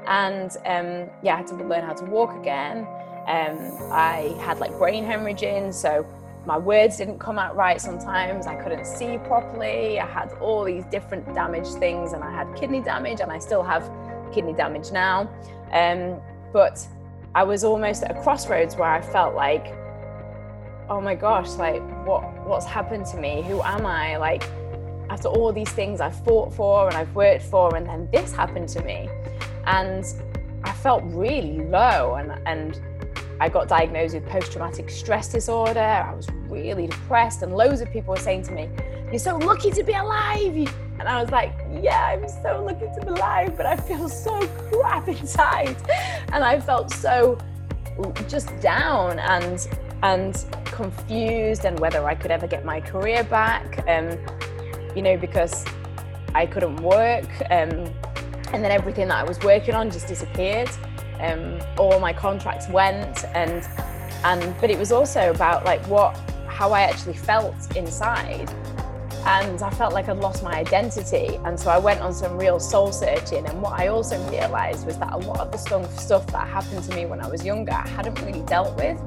And 0.07 0.49
um, 0.65 1.11
yeah, 1.21 1.35
I 1.35 1.37
had 1.37 1.47
to 1.47 1.55
learn 1.55 1.83
how 1.83 1.93
to 1.93 2.05
walk 2.05 2.31
again. 2.41 2.87
Um, 3.27 3.57
I 3.91 4.35
had 4.41 4.57
like 4.59 4.75
brain 4.79 5.05
hemorrhaging, 5.05 5.75
so 5.75 6.07
my 6.45 6.57
words 6.57 6.97
didn't 6.97 7.19
come 7.19 7.39
out 7.39 7.55
right 7.55 7.79
sometimes. 7.79 8.47
I 8.47 8.55
couldn't 8.55 8.85
see 8.85 9.17
properly. 9.19 9.99
I 9.99 10.05
had 10.05 10.33
all 10.41 10.63
these 10.65 10.83
different 10.85 11.33
damaged 11.33 11.75
things, 11.75 12.13
and 12.13 12.23
I 12.23 12.31
had 12.31 12.53
kidney 12.55 12.81
damage, 12.81 13.21
and 13.21 13.31
I 13.31 13.39
still 13.39 13.63
have 13.63 13.89
kidney 14.33 14.53
damage 14.53 14.91
now. 14.91 15.29
Um, 15.71 16.21
but 16.51 16.85
I 17.35 17.43
was 17.43 17.63
almost 17.63 18.03
at 18.03 18.11
a 18.11 18.21
crossroads 18.21 18.75
where 18.75 18.89
I 18.89 19.01
felt 19.01 19.35
like, 19.35 19.67
oh 20.89 20.99
my 21.01 21.15
gosh, 21.15 21.49
like 21.51 21.81
what 22.05 22.21
what's 22.45 22.65
happened 22.65 23.05
to 23.07 23.17
me? 23.17 23.41
Who 23.43 23.61
am 23.61 23.85
I? 23.85 24.17
Like 24.17 24.43
after 25.09 25.29
all 25.29 25.53
these 25.53 25.71
things 25.71 26.01
I've 26.01 26.23
fought 26.25 26.53
for 26.53 26.87
and 26.87 26.97
I've 26.97 27.13
worked 27.15 27.43
for, 27.43 27.75
and 27.75 27.87
then 27.87 28.09
this 28.11 28.33
happened 28.33 28.67
to 28.69 28.83
me, 28.83 29.09
and 29.65 30.05
I 30.63 30.73
felt 30.73 31.03
really 31.05 31.61
low 31.65 32.15
and 32.15 32.39
and 32.45 32.81
I 33.39 33.49
got 33.49 33.67
diagnosed 33.67 34.13
with 34.15 34.25
post 34.27 34.51
traumatic 34.51 34.89
stress 34.89 35.29
disorder. 35.29 35.79
I 35.79 36.13
was 36.13 36.27
really 36.47 36.87
depressed, 36.87 37.41
and 37.41 37.55
loads 37.55 37.81
of 37.81 37.91
people 37.91 38.13
were 38.13 38.19
saying 38.19 38.43
to 38.43 38.51
me, 38.51 38.69
You're 39.09 39.19
so 39.19 39.37
lucky 39.37 39.71
to 39.71 39.83
be 39.83 39.93
alive. 39.93 40.55
And 40.99 41.07
I 41.07 41.21
was 41.21 41.31
like, 41.31 41.53
Yeah, 41.81 42.05
I'm 42.05 42.27
so 42.27 42.63
lucky 42.63 42.87
to 42.93 43.01
be 43.01 43.07
alive, 43.07 43.57
but 43.57 43.65
I 43.65 43.75
feel 43.75 44.07
so 44.07 44.47
crap 44.69 45.07
inside. 45.07 45.75
And 46.31 46.43
I 46.43 46.59
felt 46.59 46.91
so 46.91 47.37
just 48.27 48.57
down 48.59 49.19
and 49.19 49.67
and 50.03 50.45
confused 50.65 51.65
and 51.65 51.79
whether 51.79 52.03
I 52.05 52.15
could 52.15 52.31
ever 52.31 52.47
get 52.47 52.65
my 52.65 52.81
career 52.81 53.23
back. 53.23 53.87
Um, 53.87 54.17
you 54.95 55.01
know, 55.01 55.17
because 55.17 55.65
I 56.35 56.45
couldn't 56.45 56.77
work. 56.77 57.29
Um, 57.49 57.89
and 58.53 58.63
then 58.63 58.71
everything 58.71 59.07
that 59.07 59.17
I 59.17 59.23
was 59.23 59.39
working 59.39 59.73
on 59.73 59.89
just 59.89 60.07
disappeared 60.07 60.69
um, 61.23 61.59
all 61.77 61.99
my 61.99 62.13
contracts 62.13 62.67
went 62.69 63.25
and 63.33 63.67
and 64.23 64.55
but 64.61 64.69
it 64.69 64.77
was 64.77 64.91
also 64.91 65.31
about 65.31 65.65
like 65.65 65.81
what 65.87 66.15
how 66.53 66.71
I 66.71 66.81
actually 66.81 67.15
felt 67.15 67.75
inside. 67.75 68.49
And 69.25 69.61
I 69.61 69.69
felt 69.71 69.93
like 69.93 70.09
I'd 70.09 70.17
lost 70.17 70.43
my 70.43 70.53
identity. 70.53 71.39
And 71.45 71.57
so 71.57 71.71
I 71.71 71.77
went 71.77 72.01
on 72.01 72.13
some 72.13 72.37
real 72.37 72.59
soul 72.59 72.91
searching. 72.91 73.45
And 73.45 73.61
what 73.61 73.79
I 73.79 73.87
also 73.87 74.21
realized 74.29 74.85
was 74.85 74.97
that 74.97 75.13
a 75.13 75.17
lot 75.17 75.39
of 75.39 75.51
the 75.51 75.57
stuff 75.57 76.27
that 76.27 76.47
happened 76.47 76.83
to 76.83 76.95
me 76.95 77.05
when 77.05 77.21
I 77.21 77.27
was 77.27 77.45
younger 77.45 77.71
I 77.71 77.87
hadn't 77.87 78.21
really 78.21 78.41
dealt 78.41 78.75
with. 78.77 78.99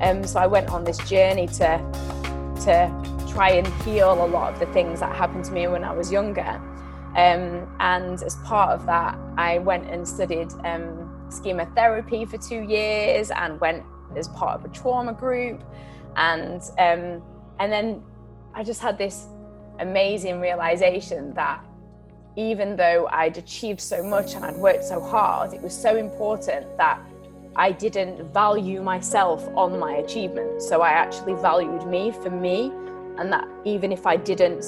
Um, 0.00 0.24
so 0.24 0.38
I 0.38 0.46
went 0.46 0.68
on 0.70 0.84
this 0.84 0.98
journey 1.08 1.46
to 1.60 1.80
to 2.64 3.26
try 3.32 3.50
and 3.50 3.66
heal 3.82 4.12
a 4.12 4.26
lot 4.26 4.52
of 4.52 4.58
the 4.58 4.66
things 4.66 5.00
that 5.00 5.14
happened 5.14 5.44
to 5.46 5.52
me 5.52 5.68
when 5.68 5.84
I 5.84 5.92
was 5.92 6.12
younger. 6.12 6.60
Um, 7.16 7.66
and 7.80 8.22
as 8.22 8.36
part 8.44 8.70
of 8.70 8.84
that 8.86 9.18
I 9.38 9.58
went 9.58 9.88
and 9.88 10.06
studied 10.06 10.52
um, 10.64 11.05
chemotherapy 11.42 12.24
for 12.24 12.38
two 12.38 12.62
years 12.62 13.30
and 13.30 13.60
went 13.60 13.84
as 14.16 14.28
part 14.28 14.58
of 14.58 14.64
a 14.64 14.68
trauma 14.68 15.12
group 15.12 15.62
and 16.16 16.62
um, 16.78 17.22
and 17.58 17.72
then 17.72 18.02
I 18.54 18.62
just 18.62 18.80
had 18.80 18.98
this 18.98 19.26
amazing 19.78 20.40
realization 20.40 21.34
that 21.34 21.62
even 22.36 22.76
though 22.76 23.08
I'd 23.10 23.38
achieved 23.38 23.80
so 23.80 24.02
much 24.02 24.34
and 24.34 24.44
I'd 24.44 24.56
worked 24.56 24.84
so 24.84 25.00
hard, 25.00 25.54
it 25.54 25.62
was 25.62 25.74
so 25.74 25.96
important 25.96 26.76
that 26.76 27.00
I 27.56 27.72
didn't 27.72 28.32
value 28.34 28.82
myself 28.82 29.48
on 29.56 29.78
my 29.78 29.96
achievement. 29.96 30.60
So 30.60 30.82
I 30.82 30.90
actually 30.90 31.34
valued 31.34 31.86
me 31.86 32.12
for 32.12 32.30
me, 32.30 32.70
and 33.18 33.32
that 33.32 33.48
even 33.64 33.90
if 33.92 34.06
I 34.06 34.16
didn't 34.16 34.64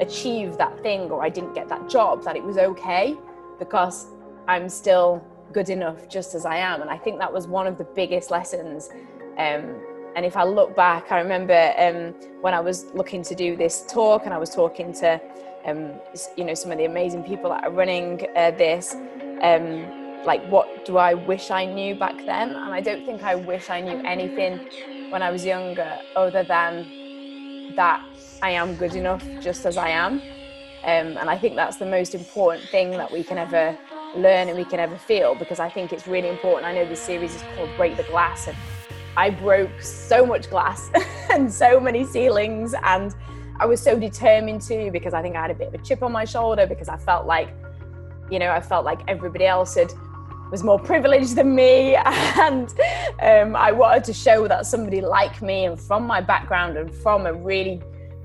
achieve 0.00 0.58
that 0.58 0.82
thing 0.82 1.02
or 1.10 1.22
I 1.22 1.28
didn't 1.28 1.54
get 1.54 1.68
that 1.68 1.88
job, 1.88 2.24
that 2.24 2.36
it 2.36 2.42
was 2.42 2.58
okay 2.58 3.16
because 3.60 4.08
I'm 4.48 4.68
still 4.68 5.24
good 5.54 5.70
enough 5.70 6.08
just 6.08 6.34
as 6.34 6.44
I 6.44 6.56
am. 6.56 6.82
And 6.82 6.90
I 6.90 6.98
think 6.98 7.18
that 7.20 7.32
was 7.32 7.46
one 7.46 7.66
of 7.66 7.78
the 7.78 7.84
biggest 7.84 8.30
lessons. 8.30 8.90
Um, 9.38 9.80
and 10.16 10.24
if 10.24 10.36
I 10.36 10.44
look 10.44 10.76
back, 10.76 11.10
I 11.10 11.18
remember 11.20 11.72
um, 11.78 12.12
when 12.42 12.54
I 12.54 12.60
was 12.60 12.86
looking 12.94 13.22
to 13.22 13.34
do 13.34 13.56
this 13.56 13.86
talk 13.88 14.26
and 14.26 14.34
I 14.34 14.38
was 14.38 14.50
talking 14.50 14.92
to, 14.94 15.20
um, 15.64 15.92
you 16.36 16.44
know, 16.44 16.54
some 16.54 16.70
of 16.70 16.78
the 16.78 16.84
amazing 16.84 17.24
people 17.24 17.50
that 17.50 17.64
are 17.64 17.70
running 17.70 18.26
uh, 18.36 18.50
this, 18.50 18.94
um, 19.42 20.24
like, 20.24 20.44
what 20.48 20.84
do 20.84 20.98
I 20.98 21.14
wish 21.14 21.50
I 21.50 21.64
knew 21.64 21.94
back 21.94 22.16
then? 22.26 22.50
And 22.50 22.74
I 22.74 22.80
don't 22.80 23.04
think 23.06 23.22
I 23.22 23.34
wish 23.34 23.70
I 23.70 23.80
knew 23.80 23.98
anything 24.04 24.68
when 25.10 25.22
I 25.22 25.30
was 25.30 25.44
younger 25.44 25.98
other 26.16 26.42
than 26.44 27.74
that 27.76 28.04
I 28.42 28.50
am 28.50 28.76
good 28.76 28.94
enough 28.94 29.24
just 29.40 29.64
as 29.66 29.76
I 29.76 29.88
am. 29.88 30.14
Um, 30.84 31.16
and 31.16 31.30
I 31.30 31.38
think 31.38 31.56
that's 31.56 31.78
the 31.78 31.86
most 31.86 32.14
important 32.14 32.68
thing 32.68 32.90
that 32.92 33.10
we 33.10 33.24
can 33.24 33.38
ever 33.38 33.76
learn 34.16 34.48
and 34.48 34.56
we 34.56 34.64
can 34.64 34.80
ever 34.80 34.96
feel 34.96 35.34
because 35.34 35.60
I 35.60 35.68
think 35.68 35.92
it's 35.92 36.06
really 36.06 36.28
important. 36.28 36.64
I 36.66 36.74
know 36.74 36.86
this 36.88 37.00
series 37.00 37.34
is 37.34 37.42
called 37.56 37.70
Break 37.76 37.96
the 37.96 38.02
Glass, 38.04 38.48
and 38.48 38.56
I 39.16 39.30
broke 39.30 39.80
so 39.80 40.26
much 40.26 40.50
glass 40.50 40.90
and 41.30 41.52
so 41.52 41.80
many 41.80 42.04
ceilings, 42.04 42.74
and 42.82 43.14
I 43.60 43.66
was 43.66 43.80
so 43.80 43.98
determined 43.98 44.62
to 44.62 44.90
because 44.90 45.14
I 45.14 45.22
think 45.22 45.36
I 45.36 45.42
had 45.42 45.50
a 45.50 45.54
bit 45.54 45.68
of 45.68 45.74
a 45.74 45.78
chip 45.78 46.02
on 46.02 46.12
my 46.12 46.24
shoulder 46.24 46.66
because 46.66 46.88
I 46.88 46.96
felt 46.96 47.26
like, 47.26 47.50
you 48.30 48.38
know, 48.38 48.50
I 48.50 48.60
felt 48.60 48.84
like 48.84 49.00
everybody 49.06 49.46
else 49.46 49.74
had 49.76 49.92
was 50.50 50.62
more 50.62 50.78
privileged 50.78 51.36
than 51.36 51.54
me 51.54 51.96
and 51.96 52.74
um, 53.22 53.56
i 53.56 53.72
wanted 53.72 54.04
to 54.04 54.12
show 54.12 54.46
that 54.46 54.66
somebody 54.66 55.00
like 55.00 55.42
me 55.42 55.64
and 55.64 55.80
from 55.80 56.06
my 56.06 56.20
background 56.20 56.76
and 56.76 56.94
from 56.94 57.26
a 57.26 57.32
really 57.32 57.80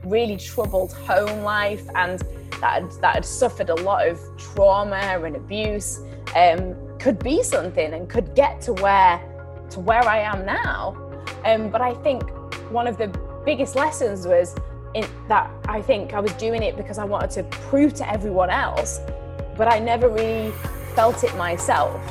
really 0.06 0.38
troubled 0.38 0.94
home 0.94 1.42
life 1.42 1.88
and 1.96 2.24
that 2.62 2.82
had, 2.82 2.92
that 3.02 3.16
had 3.16 3.26
suffered 3.26 3.70
a 3.70 3.76
lot 3.76 4.08
of 4.08 4.20
trauma 4.38 4.96
and 4.96 5.36
abuse 5.36 6.02
um, 6.36 6.76
could 7.00 7.20
be 7.20 7.42
something 7.44 7.94
and 7.94 8.10
could 8.10 8.36
get 8.36 8.62
to 8.62 8.74
where 8.74 9.22
to 9.72 9.80
where 9.80 10.04
I 10.04 10.20
am 10.20 10.46
now. 10.46 10.96
Um, 11.46 11.70
but 11.70 11.82
I 11.82 11.94
think 11.94 12.24
one 12.72 12.88
of 12.88 12.98
the 12.98 13.08
biggest 13.46 13.76
lessons 13.76 14.28
was 14.28 14.56
that 15.28 15.50
I 15.68 15.82
think 15.82 16.14
I 16.14 16.20
was 16.20 16.34
doing 16.34 16.64
it 16.64 16.76
because 16.76 16.98
I 16.98 17.04
wanted 17.04 17.30
to 17.32 17.44
prove 17.44 17.94
to 17.96 18.10
everyone 18.10 18.50
else, 18.50 19.00
but 19.56 19.72
I 19.72 19.80
never 19.80 20.10
really 20.10 20.52
felt 20.96 21.24
it 21.24 21.36
myself. 21.38 22.02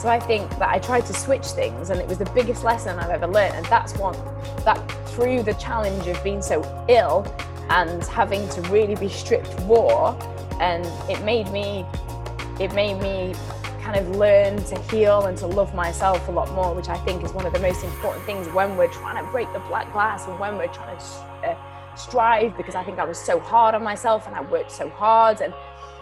So 0.00 0.08
I 0.08 0.20
think 0.20 0.50
that 0.58 0.68
I 0.68 0.78
tried 0.78 1.06
to 1.06 1.14
switch 1.14 1.46
things, 1.46 1.90
and 1.90 2.00
it 2.00 2.06
was 2.06 2.18
the 2.18 2.30
biggest 2.34 2.64
lesson 2.64 2.98
I've 2.98 3.10
ever 3.10 3.26
learned. 3.26 3.54
And 3.54 3.66
that's 3.66 3.96
one 3.96 4.16
that 4.64 4.76
through 5.10 5.42
the 5.42 5.54
challenge 5.54 6.06
of 6.08 6.22
being 6.22 6.42
so 6.42 6.62
ill 6.88 7.22
and 7.70 8.04
having 8.04 8.48
to 8.50 8.60
really 8.62 8.94
be 8.94 9.08
stripped 9.08 9.54
raw 9.62 10.12
and 10.60 10.86
it 11.10 11.22
made 11.24 11.48
me 11.50 11.84
it 12.60 12.72
made 12.74 12.94
me 13.00 13.34
kind 13.82 13.98
of 13.98 14.16
learn 14.16 14.56
to 14.64 14.76
heal 14.90 15.26
and 15.26 15.36
to 15.38 15.46
love 15.46 15.74
myself 15.74 16.26
a 16.28 16.30
lot 16.30 16.50
more 16.52 16.74
which 16.74 16.88
i 16.88 16.96
think 17.04 17.22
is 17.22 17.32
one 17.32 17.46
of 17.46 17.52
the 17.52 17.58
most 17.60 17.84
important 17.84 18.24
things 18.24 18.46
when 18.48 18.76
we're 18.76 18.90
trying 18.92 19.22
to 19.22 19.30
break 19.30 19.52
the 19.52 19.58
black 19.60 19.92
glass 19.92 20.26
and 20.26 20.38
when 20.38 20.56
we're 20.56 20.66
trying 20.68 20.96
to 20.96 21.04
uh, 21.48 21.56
strive 21.96 22.56
because 22.56 22.74
i 22.74 22.82
think 22.84 22.98
i 22.98 23.04
was 23.04 23.18
so 23.18 23.38
hard 23.38 23.74
on 23.74 23.82
myself 23.82 24.26
and 24.26 24.34
i 24.34 24.40
worked 24.40 24.72
so 24.72 24.88
hard 24.90 25.40
and 25.40 25.52